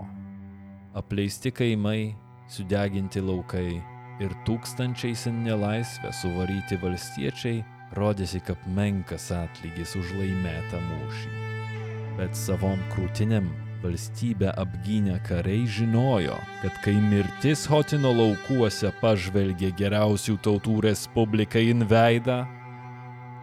[0.93, 2.11] Apleisti kaimai,
[2.53, 3.79] sudeginti laukai
[4.21, 7.63] ir tūkstančiais į nelaisvę suvaryti valstiečiai
[7.97, 11.31] rodėsi kaip menkas atlygis už laimėtą mūšį.
[12.19, 13.47] Bet savom krūtinėm
[13.81, 22.43] valstybę apgynę kariai žinojo, kad kai mirtis Hotino laukuose pažvelgė geriausių tautų respublikai in veidą,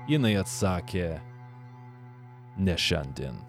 [0.09, 1.09] jinai atsakė,
[2.61, 3.41] ne šiandien.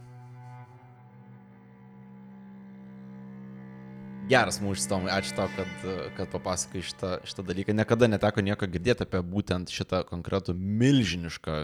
[4.25, 5.83] Geras mūšis, Tomai, ačiū tau, kad,
[6.17, 7.75] kad papasakai šitą, šitą dalyką.
[7.77, 11.57] Niekada neteko nieko girdėti apie būtent šitą konkretų milžinišką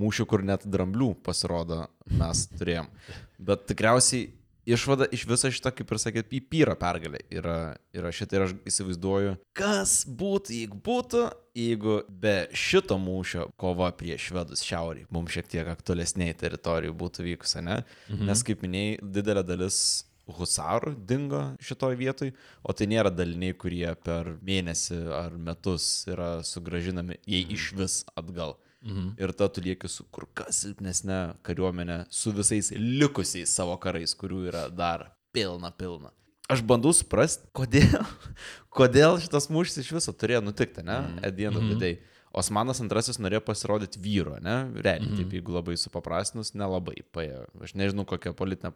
[0.00, 2.88] mūšį, kur net dramblių pasirodo mes turėjom.
[3.36, 4.30] Bet tikriausiai
[4.74, 7.56] išvada iš viso šito, kaip ir sakėt, pypyro pergalė yra,
[7.96, 11.24] yra šitą ir aš įsivaizduoju, kas būtų, jeigu būtų,
[11.58, 17.64] jeigu be šito mūšio kova prieš švedus šiauriai, mums šiek tiek aktualesniai teritorijų būtų vykusi,
[17.66, 17.82] ne?
[18.08, 18.30] Mhm.
[18.30, 19.82] Nes kaip minėjai, didelė dalis
[20.30, 27.18] husarų dingo šitoj vietoj, o tai nėra daliniai, kurie per mėnesį ar metus yra sugražinami,
[27.26, 28.56] jei iš vis atgal.
[28.82, 29.10] Mhm.
[29.20, 34.46] Ir tada tu lieki su kur kas silpnesnė kariuomenė, su visais likusiais savo karais, kurių
[34.48, 36.10] yra dar pilna, pilna.
[36.50, 38.00] Aš bandau suprasti, kodėl,
[38.78, 40.96] kodėl šitas mūšis iš viso turėjo nutikti, ne?
[41.04, 41.20] Mm.
[41.28, 41.92] Edienų vidai.
[42.32, 44.70] Osmanas antrasis norėjo pasirodyti vyru, ne?
[44.78, 45.16] Realiai, Mhm.
[45.18, 47.44] taip, jeigu labai supaprastinus, nelabai paėjo.
[47.60, 48.72] Aš nežinau, kokia politinė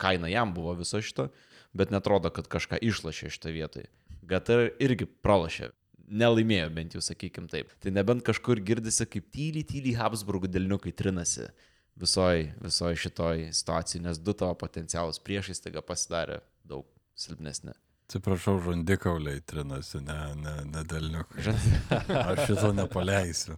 [0.00, 1.28] kaina jam buvo viso šito,
[1.76, 3.84] bet netrodo, kad kažką išlašė šitą vietą.
[4.26, 5.70] GTR irgi pralašė.
[6.04, 7.70] Nelaimėjo bent jau, sakykim taip.
[7.80, 11.48] Tai nebent kažkur girdisi, kaip tyliai, tyliai Habsburgų dėlniukai trinasi
[11.96, 17.74] visoji visoj šitoj situacijai, nes du tavo potencialus priešai staiga pasidarė daug silpnesni.
[18.04, 21.54] Atsiprašau, žandikauliai trinasi, ne, ne, ne delniukai.
[22.34, 23.56] Aš šito nepaleisiu.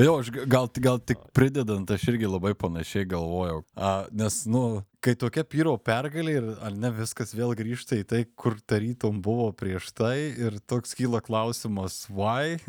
[0.00, 3.62] Jo, aš gal, gal tik pridedant, aš irgi labai panašiai galvojau.
[3.76, 8.20] A, nes, nu, kai tokia pyro pergalė ir ar ne viskas vėl grįžta į tai,
[8.38, 12.60] kur tarytum buvo prieš tai ir toks kyla klausimas, why?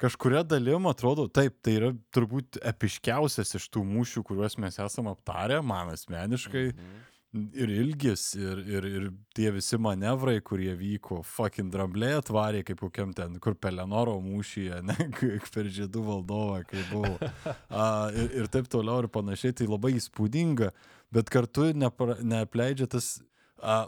[0.00, 5.60] Kažkuria dalim atrodo, taip, tai yra turbūt epiškiausias iš tų mūšių, kuriuos mes esame aptarę,
[5.66, 6.68] man asmeniškai.
[7.30, 9.04] Ir ilgis, ir, ir, ir
[9.38, 14.96] tie visi manevrai, kurie vyko, fucking dramblė atvarė, kaip kokiam ten, kur Pelenoro mūšyje, ne,
[15.18, 17.12] kaip per žiedų valdovą, kai buvo.
[17.70, 20.72] A, ir, ir taip toliau ir panašiai, tai labai įspūdinga,
[21.14, 23.18] bet kartu nepra, neapleidžia tas...
[23.60, 23.86] A,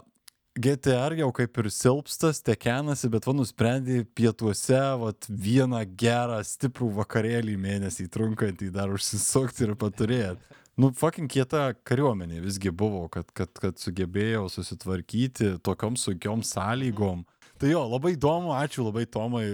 [0.53, 7.55] GTR jau kaip ir silpstas, tekenasi, bet va nusprendė pietuose vat, vieną gerą, stiprų vakarėlį
[7.57, 10.59] mėnesį trunkantį dar užsisukti ir paturėti.
[10.77, 17.25] Nu, fucking kieta kariuomenė visgi buvo, kad, kad, kad sugebėjo susitvarkyti tokiom sunkiom sąlygom.
[17.63, 19.45] Tai jo, labai įdomu, ačiū labai Tomai,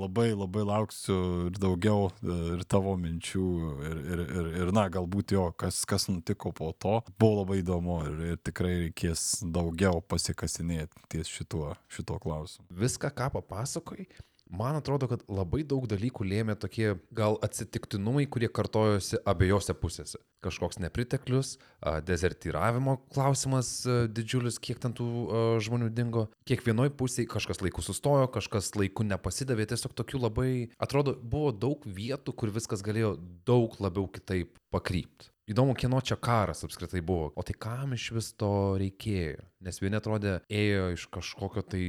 [0.00, 1.16] labai labai lauksiu
[1.50, 3.48] ir daugiau ir tavo minčių
[3.84, 7.98] ir, ir, ir, ir na, galbūt jo, kas, kas nutiko po to, buvo labai įdomu
[8.06, 12.64] ir, ir tikrai reikės daugiau pasikasinėti ties šituo, šituo klausimu.
[12.72, 14.08] viską, ką papasakoji,
[14.50, 20.20] man atrodo, kad labai daug dalykų lėmė tokie gal atsitiktinumai, kurie kartojosi abiejose pusėse.
[20.44, 25.08] Kažkoks nepriteklius, a, dezertyravimo klausimas didžiulis, kiek ten tų
[25.64, 26.26] žmonių dingo.
[26.48, 32.36] Kiekvienoj pusėje kažkas laiku sustojo, kažkas laiku nepasidavė, tiesiog tokių labai, atrodo, buvo daug vietų,
[32.36, 33.16] kur viskas galėjo
[33.48, 35.32] daug labiau kitaip pakrypti.
[35.48, 37.30] Įdomu, kieno čia karas apskritai buvo.
[37.32, 38.50] O tai kam iš vis to
[38.80, 39.46] reikėjo?
[39.64, 41.82] Nes vieni atrodė ėjo iš kažkokio tai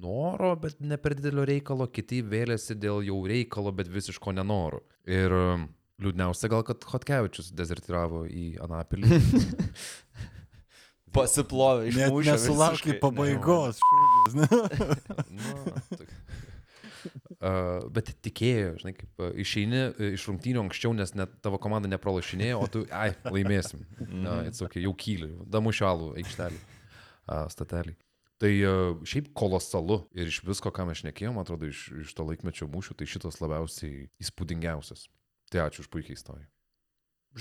[0.00, 4.80] noro, bet ne per didelio reikalo, kiti vėlėsi dėl jau reikalo, bet visiško nenoro.
[5.04, 5.68] Ir um,
[6.00, 9.20] liūdniausia gal, kad Hotkevičius dezertyravo į Anapilį.
[11.12, 13.00] Pasiplovė iš nesulaukai visiškai.
[13.02, 13.80] pabaigos.
[13.92, 14.46] šūdis, ne?
[15.36, 16.14] nu, tok-
[17.42, 19.80] Uh, bet tikėjo, žinai, kaip uh, išeini
[20.12, 23.82] iš rungtynių anksčiau, nes net tavo komanda nepralašinėjo, o tu, ai, laimėsim.
[24.06, 26.60] Na, uh, okay, jau kyli, damušalų aikštelį,
[27.50, 27.96] statelį.
[28.42, 28.50] Tai
[29.06, 33.10] šiaip kolosalu ir iš visko, ką mes šnekėjom, atrodo, iš, iš to laikmečio mūšių, tai
[33.10, 35.08] šitas labiausiai įspūdingiausias.
[35.50, 36.46] Tai ačiū už puikiai istoriją.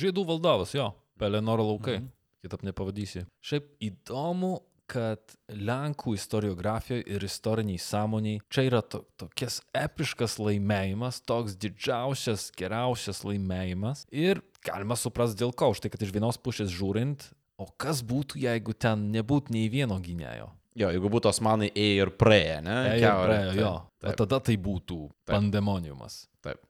[0.02, 0.92] Žiedų valdovas, jo,
[1.22, 2.00] Pelenoro laukai.
[2.00, 2.10] Mhm.
[2.10, 2.18] Mhm.
[2.42, 3.28] Kitaip nepavadysi.
[3.46, 4.56] Šiaip įdomu,
[4.92, 13.24] kad Lenkų istoriografijoje ir istoriniai sąmoniai čia yra to, tokias epiškas laimėjimas, toks didžiausias, geriausias
[13.28, 14.06] laimėjimas.
[14.12, 17.30] Ir galima suprasti dėl ko, už tai, kad iš vienos pusės žiūrint,
[17.62, 20.50] o kas būtų, jeigu ten nebūtų nei vieno gynėjo.
[20.80, 22.76] Jo, jeigu būtų osmanai ėjo ir praėję, ne?
[22.94, 23.72] Ėjo ir Kiaurę, praėjo, taip, jo.
[24.02, 25.34] O Taip, tada tai būtų Taip.
[25.36, 26.16] pandemoniumas.
[26.42, 26.62] taip.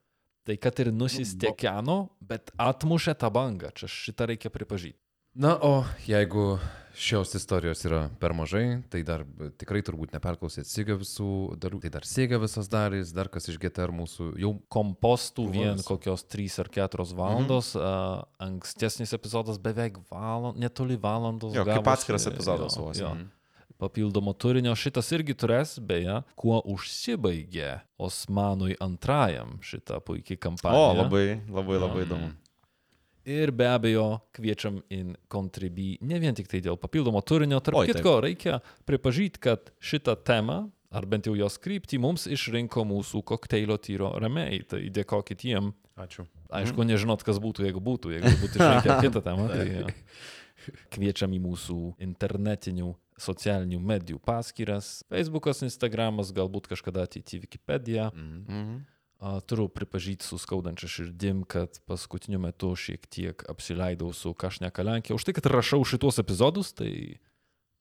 [0.42, 4.98] Tai kad ir nusistekeno, bet atmušė tą bangą, čia šitą reikia pripažinti.
[5.38, 6.58] Na, o jeigu
[6.96, 9.24] šios istorijos yra per mažai, tai dar
[9.60, 13.94] tikrai turbūt neperklausėt Siga visų dalių, tai dar Siga visas dalys, dar kas iš GTR
[13.96, 15.88] mūsų jau kompostų vien Valandas.
[15.88, 17.84] kokios 3 ar 4 valandos, mhm.
[17.84, 21.56] uh, ankstesnis epizodas beveik valandos, netoli valandos.
[21.56, 23.30] Jo, kaip gavosi, atskiras epizodas vos, mhm.
[23.82, 30.92] Papildomo turinio šitas irgi turės, beje, kuo užsibaigė Osmanui antrajam šitą puikiai O, kampaniją.
[31.00, 32.30] labai, labai, labai įdomu.
[33.30, 37.90] Ir be abejo, kviečiam in contribui ne vien tik tai dėl papildomo turinio, tarp Oi,
[37.90, 38.00] taip.
[38.00, 43.78] kitko, reikia pripažyti, kad šitą temą, ar bent jau jos kryptį, mums išrinko mūsų kokteilio
[43.82, 44.64] tyro ramiai.
[44.68, 45.72] Tai dėkokit jiem.
[46.02, 46.26] Ačiū.
[46.52, 49.48] Aišku, nežinot, kas būtų, jeigu būtų, jeigu būtų išrinkę kitą temą.
[49.52, 49.92] Tai jo.
[50.94, 52.92] kviečiam į mūsų internetinių
[53.22, 55.02] socialinių medijų paskyras.
[55.12, 58.10] Facebookas, Instagramas, galbūt kažkada ateityje Wikipedia.
[58.16, 58.82] Mhm.
[58.82, 65.16] A, Turiu pripažyti su skaudančia širdim, kad paskutiniu metu šiek tiek apsileidau su Kašneka Lenkija.
[65.16, 67.20] Už tai, kad rašau šitos epizodus, tai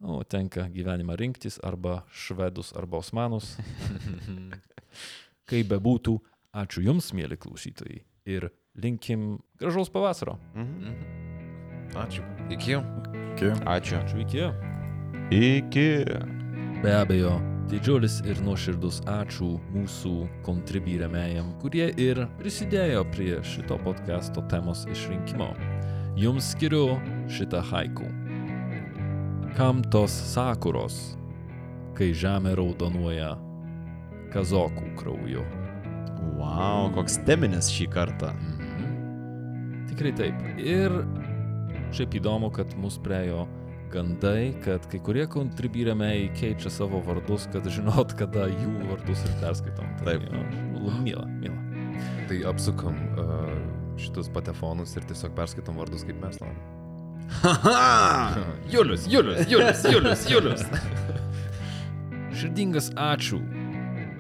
[0.05, 3.55] nu, tenka gyvenimą rinktis arba švedus, arba osmanus.
[5.49, 6.19] Kaip bebūtų,
[6.53, 8.03] ačiū Jums, mėly klausytojai.
[8.29, 10.37] Ir linkim gražaus pavasaro.
[10.55, 11.21] Mhm.
[12.05, 12.23] Ačiū.
[12.53, 12.77] Iki.
[13.33, 13.49] Iki.
[13.65, 13.97] Ačiū.
[13.99, 14.45] Ačiū iki.
[15.33, 15.89] Iki.
[16.85, 17.33] Be abejo,
[17.71, 20.15] didžiulis ir nuoširdus ačiū mūsų
[20.47, 25.53] kontribį remėjam, kurie ir prisidėjo prie šito podcasto temos išrinkimo.
[26.19, 26.99] Jums skiriu
[27.31, 28.09] šitą haiku.
[29.55, 30.99] Kam tos sakuros,
[31.95, 33.37] kai žemė raudonuoja
[34.35, 35.47] kazokų krauju?
[36.41, 38.35] Wow, koks teminis šį kartą.
[39.91, 40.43] Tikrai taip.
[40.59, 41.01] Ir
[41.95, 43.47] šiaip įdomu, kad mus priejo
[43.93, 49.89] gandai, kad kai kurie kontribyrėmiai keičia savo vardus, kad žinot, kada jų vardus ir perskaitom.
[50.01, 50.27] Tai, Taip.
[50.31, 50.43] jo,
[50.81, 51.59] nu, Mila, mila.
[52.31, 53.55] Tai apsukam uh,
[54.01, 56.61] šitus patefonus ir tiesiog perskaitom vardus, kaip mes norim.
[58.73, 60.65] Julius, Julius, Julius, Julius, Julius.
[62.41, 63.39] Širdingas ačiū.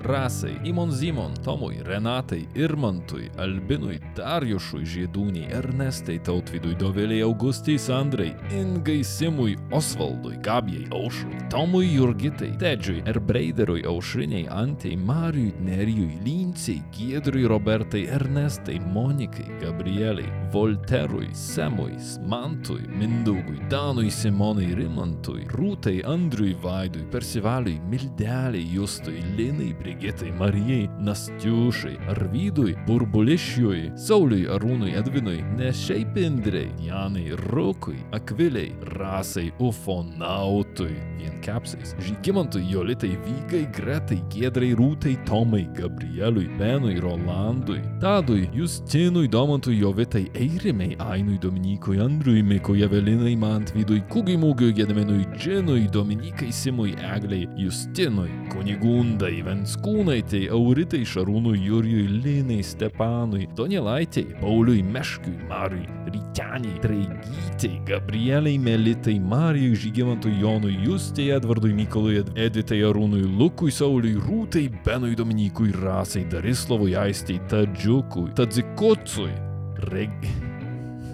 [0.02, 9.02] Rasai, Imon Zimon, Tomui, Renatai, Irmantui, Albinui, Darjušui, Žiedūniai, Ernestai, Tautvidui, Dovėliai, Augustai, Sandrai, Ingai,
[9.04, 18.06] Simui, Osvaldui, Gabijai, Aušrui, Tomui, Jurgitai, Tedžiui, Erbreiderui, Aušriniai, Antei, Marijui, Nerijui, Lynciai, Giedrui, Robertai,
[18.08, 21.96] Ernestai, Monikai, Gabrieliai, Volterui, Semui,
[22.26, 31.96] Mantui, Mindaugui, Danui, Simonai, Rimantui, Rūtai, Andriui, Vaidui, Persivaliui, Mildeliai, Justui, Linai, Brigitai, Marijai, Nastiušai,
[32.08, 43.18] Arvydui, Burbulišiui, Sauliui, Arūnui, Edvinui, Nešiai Pindrei, Janai, Rukui, Akviliai, Rasai, Ufonautui, Vienkepsais, Žygimantui, Jolitai,
[43.24, 51.98] Vygai, Gretai, Giedrai, Rūtai, Tomai, Gabrieliui, Benui, Rolandui, Tadui, Justinui, Domantui, Jovitai, Eirimei, Ainui, Dominikui,
[51.98, 60.48] Andriui, Mikui, Evelinai, Mantvydui, Kugai Mūgiui, Gedaminui, Džinui, Dominikai, Simui, Egliai, Justinui, Kunigundai, Venskūnai, tai
[60.48, 70.38] Auritai, Šarūnui, Jurijui, Linai, Stepanui, Donielaitai, Pauliui, Meškiui, Mariui, Ryteniai, Traigytei, Gabrieliai, Melitai, Marijai, Žygimantui,
[70.40, 77.40] Jonui, Justei, Edvardui, Mykolui, Ed- Editai, Arūnui, Lukui, Sauliui, Rūtai, Benui, Dominikui, Rasai, Darislavui, Aistei,
[77.48, 79.32] Tadžiukui, Tadzikutsui,
[79.90, 80.12] Reg...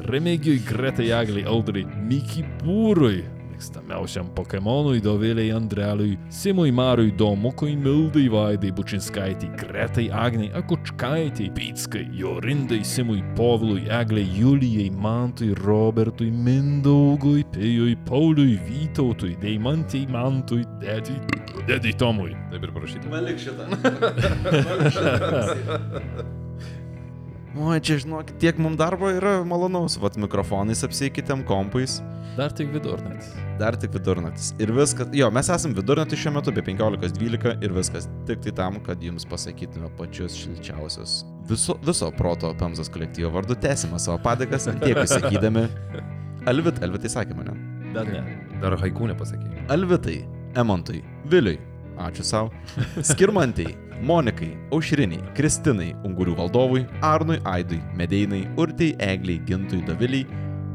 [0.07, 3.25] Remegiui, Gretai, Agliai, Audrai, Mikipūrui,
[3.57, 12.85] mėgstamiausiam Pokemonui, Dovėliai, Andreliui, Simui, Marui, Domukui, Mildai, Vaidai, Bučinskaitai, Gretai, Agnai, Akučkaitai, Pitskai, Jorindai,
[12.85, 21.19] Simui, Povilui, Egliai, Julijai, Mantui, Robertui, Mindaugui, Pėjui, Pauliui, Vytautui, Deimantei, Mantui, Dedui,
[21.67, 22.37] Dedui Tomui.
[22.53, 23.09] Taip ir parašyti.
[23.13, 23.65] Palik šitą.
[27.57, 29.97] O, čia žinok, tiek mums darbo yra malonaus.
[30.01, 32.03] Vat mikrofonais apsikeitėm, kompais.
[32.37, 33.31] Dar tik vidurnatis.
[33.57, 34.51] Dar tik vidurnaktis.
[34.61, 35.09] Ir viskas.
[35.17, 38.11] Jo, mes esam vidurnatis šiuo metu, be 15.12 ir viskas.
[38.29, 41.23] Tik tai tam, kad jums pasakytume pačius šilčiausius.
[41.49, 45.65] Viso, viso proto Pemzas kolektyvo vardu tęsime savo padėkas, tiek sakydami.
[46.51, 47.57] Alvit, Alvitai sakė mane.
[47.97, 48.21] Dar ne.
[48.61, 49.65] Dar haikų nepasakė.
[49.73, 50.19] Alvitai,
[50.61, 51.01] Emontui,
[51.33, 51.57] Viliui,
[52.05, 52.53] ačiū savo,
[53.01, 53.71] Skirmantai,
[54.03, 60.27] Monikai, Aušriniai, Kristinai, Ungurių valdovui, Arnui, Aidui, Medeinai, Urtei, Egliai, Gintui, Daviliai,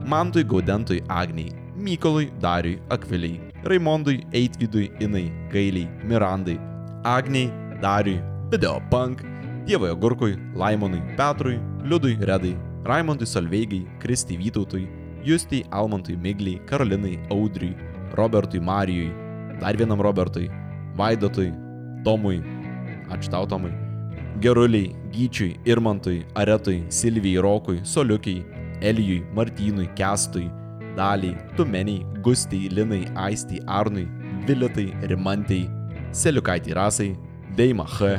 [0.05, 6.59] Mantui, Gaudentui, Agniai, Mykolui, Dariui, Akviliai, Raimondui, Eitvidui, Inai, Gailiai, Mirandai,
[7.03, 9.21] Agniai, Dariui, Videopunk,
[9.65, 14.87] Dievojo Gurkui, Laimonui, Petrui, Liudui, Redai, Raimondui, Solveigai, Kristi Vytautui,
[15.23, 17.75] Justijai, Almantui, Migliai, Karolinai, Audriui,
[18.17, 19.13] Robertui, Marijui,
[19.59, 20.49] dar vienam Robertui,
[20.97, 21.53] Vaidotui,
[22.03, 22.41] Tomui,
[23.11, 23.73] ačiū tau Tomui,
[24.41, 28.45] Geruliai, Gyčiui, Irmantui, Aretui, Silvijai, Rokui, Soliukiai,
[28.81, 30.49] Elijui, Martynui, Kestui,
[30.95, 34.07] Daliai, Tumeniai, Gustijai, Linai, Aistijai, Arnui,
[34.47, 35.67] Vilitai, Rimantai,
[36.11, 37.11] Seliukaitį Rasai,
[37.55, 38.17] Deima H,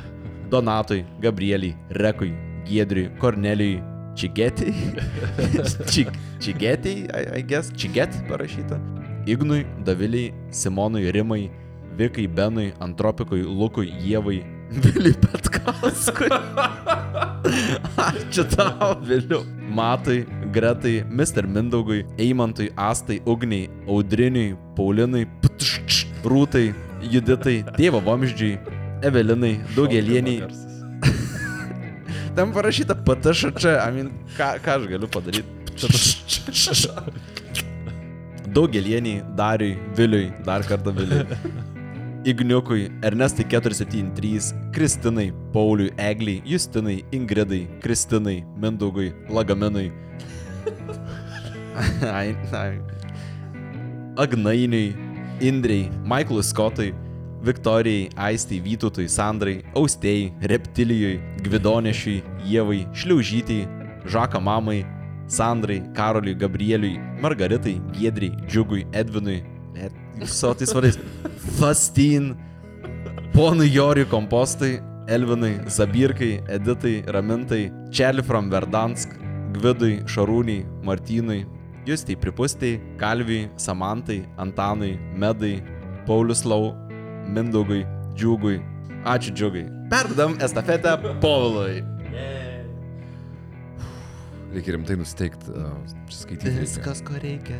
[0.52, 2.32] Donatui, Gabrieliai, Rekui,
[2.68, 3.82] Giedriui, Kornelijui,
[4.14, 4.74] Čigetiai,
[5.90, 8.78] Čig, Čigetiai, I, I guess, Čiget parašyta,
[9.26, 11.50] Ignui, Daviliai, Simonui, Rimai,
[11.96, 14.42] Vikai, Benui, Antropikui, Lukui, Ievai,
[14.72, 16.28] Viliui Petkauskui.
[18.00, 19.42] Ačiū tau, Viliu.
[19.72, 21.46] Matai, Gretai, Mr.
[21.46, 26.72] Mindaugui, Eimantui, Astai, Ugniai, Audriniui, Paulinui, Ptšč, Rūtai,
[27.12, 28.58] Juditai, Tėvo Vamždžiui,
[29.04, 30.48] Evelinai, Daugelieniai.
[32.36, 34.08] Ten parašyta PTŠČ, I mean,
[34.38, 35.48] ką, ką aš galiu padaryti?
[38.52, 41.26] Daugelieniai, Dariui, Viliui, dar kartą Viliui.
[42.24, 49.92] Igniukui, Ernestai 473, Kristinai, Pauliui, Egliai, Justinai, Ingridai, Kristinai, Mindaugui, Lagaminui.
[52.14, 52.80] ai, ai.
[54.16, 54.94] Agnainiui,
[55.40, 56.94] Indrei, Michaelui Scottui,
[57.42, 63.66] Viktorijai, Aistai, Vytutui, Sandrai, Austėjai, Reptilijui, Gvidonešiui, Ievai, Šliaužytijai,
[64.06, 64.84] Žaka Mamai,
[65.26, 69.42] Sandrai, Karoliui, Gabrieliui, Margaritai, Giedriai, Džiugui, Edvinui,
[70.22, 70.98] Ed- savo tais vardais,
[71.58, 72.36] Fastin,
[73.32, 79.08] Ponui Joriui Kompostai, Elvinai, Zabirkai, Editai, Ramintai, Čeli from Verdansk,
[79.52, 81.46] Gvidui, Šarūnai, Martynui,
[81.86, 85.62] Justai Pripustai, Kalviui, Samantai, Antanui, Medai,
[86.06, 86.74] Paulius Lau,
[87.26, 87.82] Mindaugui,
[88.14, 88.60] Džiugui.
[89.04, 89.64] Ačiū Džiugai.
[89.90, 91.82] Perdam estafetę Povilui.
[94.52, 95.72] Reikia rimtai nusteikti, uh,
[96.12, 96.52] skaityti.
[96.60, 97.56] Viskas, ko reikia.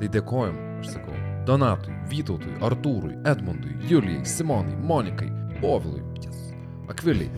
[0.00, 1.13] Tai dėkojom, aš sakau.
[1.44, 5.30] Donatui, Vytautui, Artūrui, Edmundui, Julijai, Simonai, Monikai,
[5.60, 6.54] Povilui, yes,
[6.88, 7.30] Akviliai,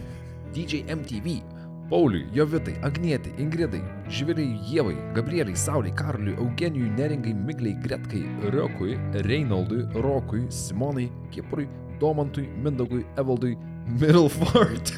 [0.54, 1.42] DJ MTV,
[1.90, 8.96] Pauliui, Jovitai, Agnietai, Ingridai, Žviliai, Jėvai, Gabrieliai, Sauliai, Karliui, Eugenijui, Neringai, Migliai, Gretkai, Riokui,
[9.26, 11.68] Reinaldui, Rokui, Simonai, Kiprui,
[12.00, 13.56] Domantui, Mindaugui, Evaldui,
[13.86, 14.90] Middleford.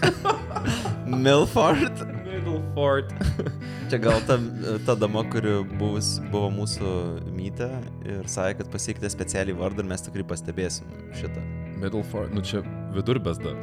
[1.06, 2.09] Milford.
[2.48, 3.12] Middleford.
[3.90, 4.38] Čia gal ta,
[4.86, 6.92] ta dama, kuri buvus, buvo mūsų
[7.32, 7.68] mytė
[8.08, 11.44] ir sakė, kad pasikeitė specialiai vardą ir mes tikrai pastebėsim šitą.
[11.78, 12.62] Middleford, nu čia
[12.96, 13.56] vidurbės dar.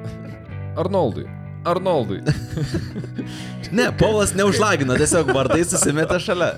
[0.79, 1.27] Arnoldui.
[1.65, 2.21] Arnoldui.
[3.75, 6.51] Ne, Paulas neužlagino, tiesiog vardai susimetė šalia.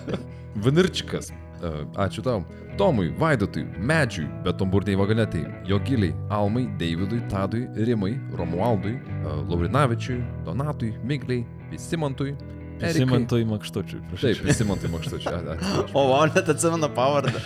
[0.59, 1.31] Vanirčikas.
[1.31, 2.43] E, Ačiū tau.
[2.77, 11.45] Tomui, Vaidotui, Medžiui, Betomburniai Vaganetai, Jogiliai, Almai, Davidui, Tadui, Rimai, Romualdui, e, Laurinavičiui, Donatui, Migliai,
[11.72, 12.35] Visimantui,
[12.77, 13.02] Erikai.
[13.02, 14.02] Simantui Makštučiui.
[14.22, 15.57] Taip, Visimantui Makštučiui.
[15.94, 17.41] O, o, net atsimena pavardę.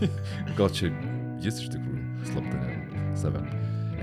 [0.58, 0.90] Gal čia
[1.44, 3.40] jis iš tikrųjų slapta ne save.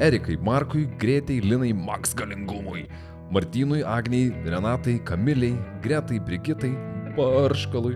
[0.01, 2.87] Erikai, Markui, Greitai, Linai, Max galingumui.
[3.31, 6.73] Martynui, Agniai, Renatai, Kamiliai, Gretai, Brigitai,
[7.15, 7.95] Barškalui,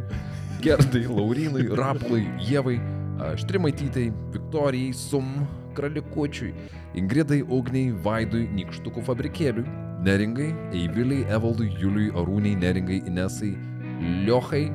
[0.63, 2.77] Gerdai, Laurinui, Rapului, Jėvai,
[3.41, 6.53] Štrimaitytai, Viktorijai, Sum, Kralikučiui,
[6.95, 9.65] Ingridai, Ugniai, Vaidui, Nikštukų fabrikėliui,
[10.05, 13.55] Neringai, Eiviliai, Evaldui, Juliui, Arūniai, Neringai, Inesai,
[14.25, 14.67] Liochai,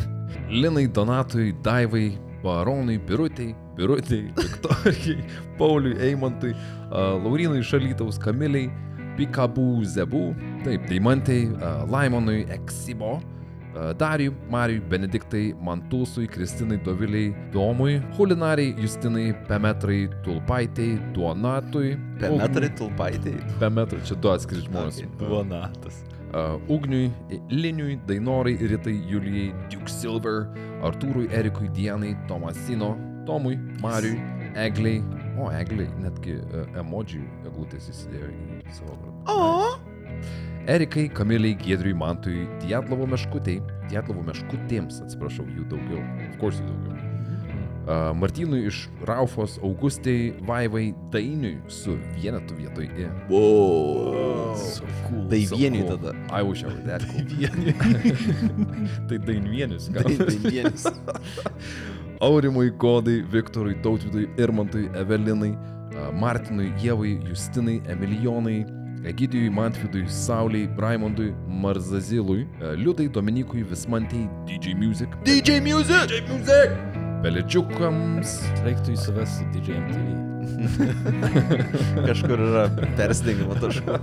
[0.60, 5.24] Linai, Donatui, Daivai, Baronui, Birutei, Birutei, Viktorijai,
[5.58, 6.52] Pauliui, Eimantui,
[6.90, 8.68] Laurinui, Šalytaus, Kamiliai,
[9.16, 10.24] Pikabų, Zebų,
[10.66, 13.16] taip, Deimantai, a, Laimonui, Eksibo,
[13.98, 23.34] Darijui, Marijui, Benediktai, Mantūsui, Kristinai, Doviliai, Domui, Hulinariai, Justinai, Pemetrai, Tulpaitai, Duonatui, Pemetrai tulpaitai.
[23.58, 25.00] Pemetrai, čia du atskiri žmonės.
[25.02, 25.16] Okay.
[25.22, 26.02] Duonatas.
[26.34, 27.10] Uh, Ugniui,
[27.50, 30.48] Liniui, Dainorai, Ritai, Julijai, Duke Silver,
[30.86, 32.94] Artūrui, Erikui, Dienai, Tomasino,
[33.26, 34.18] Tomui, Mariui,
[34.58, 35.02] Egliai,
[35.38, 39.34] o Egliai, netgi uh, emoji eglutės įsidėjo į savo vardą.
[39.34, 39.93] O.
[40.66, 43.58] Erikai, Kamiliai, Giedriui, Mantui, Dietlovo meškutei,
[43.90, 46.00] Dietlovo meškutėms, atsiprašau, jų daugiau.
[46.30, 47.10] Of course jų daugiau.
[47.84, 53.10] Uh, Martynui iš Raufos, Augustai, Vaivai, Dainiui su vienetu vietoj į.
[53.28, 54.54] Wow.
[54.56, 55.26] So cool.
[55.28, 55.98] Tai So vieni cool.
[55.98, 56.14] tada.
[56.32, 57.28] I wish I were that cool.
[59.10, 59.90] tai dainvienis.
[59.92, 60.88] Tai, tai vienis.
[62.24, 68.62] Aurimui, Godai, Viktorui, Tautvidui, Irmantui, Evelinai, a, Martinui, Jėvai, Justinai, Emilijonai,
[69.04, 75.08] Egidijui, Mantvidui, Sauliai, Braimondui, Marzazilui, a, Liudai, Dominikui, Vismantei, DJ Music.
[75.24, 76.08] DJ Music!
[76.08, 76.70] DJ Music!
[77.24, 78.32] Pelėdžiukams.
[78.64, 80.08] Reiktų įsivesti su DJ MTV.
[82.08, 82.64] Kažkur yra
[82.98, 84.00] persidengimo taškų.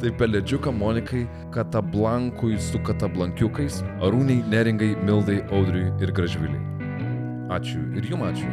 [0.00, 6.60] Tai pelėdžiukam Monikai, Katablankui su Katablankiukais, Arūniai, Neringai, Mildai, Audriui ir Gražviliai.
[7.56, 8.48] Ačiū ir jum ačiū.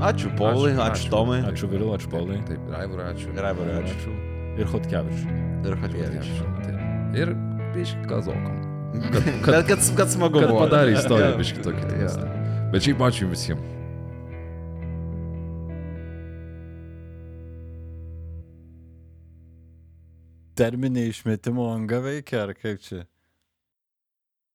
[0.00, 1.12] Ačiū Paulai, Ačiū, ačiū ačiū.
[1.12, 1.40] Tomai.
[1.48, 2.40] Ačiū Viliu, ačiū Paulai.
[2.48, 3.32] Taip, ir Aivarui ačiū.
[3.36, 3.96] Ir Aivarui ačiū.
[4.00, 4.29] Ačiū.
[4.58, 5.38] Ir Hotkevičiui.
[5.66, 6.48] Ir Hotkevičiui.
[6.64, 6.74] Tai.
[7.20, 7.34] Ir
[7.74, 8.56] biški kazokam.
[8.90, 10.40] Kad, kad, kad, kad, kad smagu.
[10.42, 11.84] Kad padarė istoriją biški tokį.
[12.02, 12.14] Ja.
[12.72, 13.76] Bet šiaip ačiū visiems.
[20.60, 23.06] Terminė išmetimo anga veikia, ar kaip čia?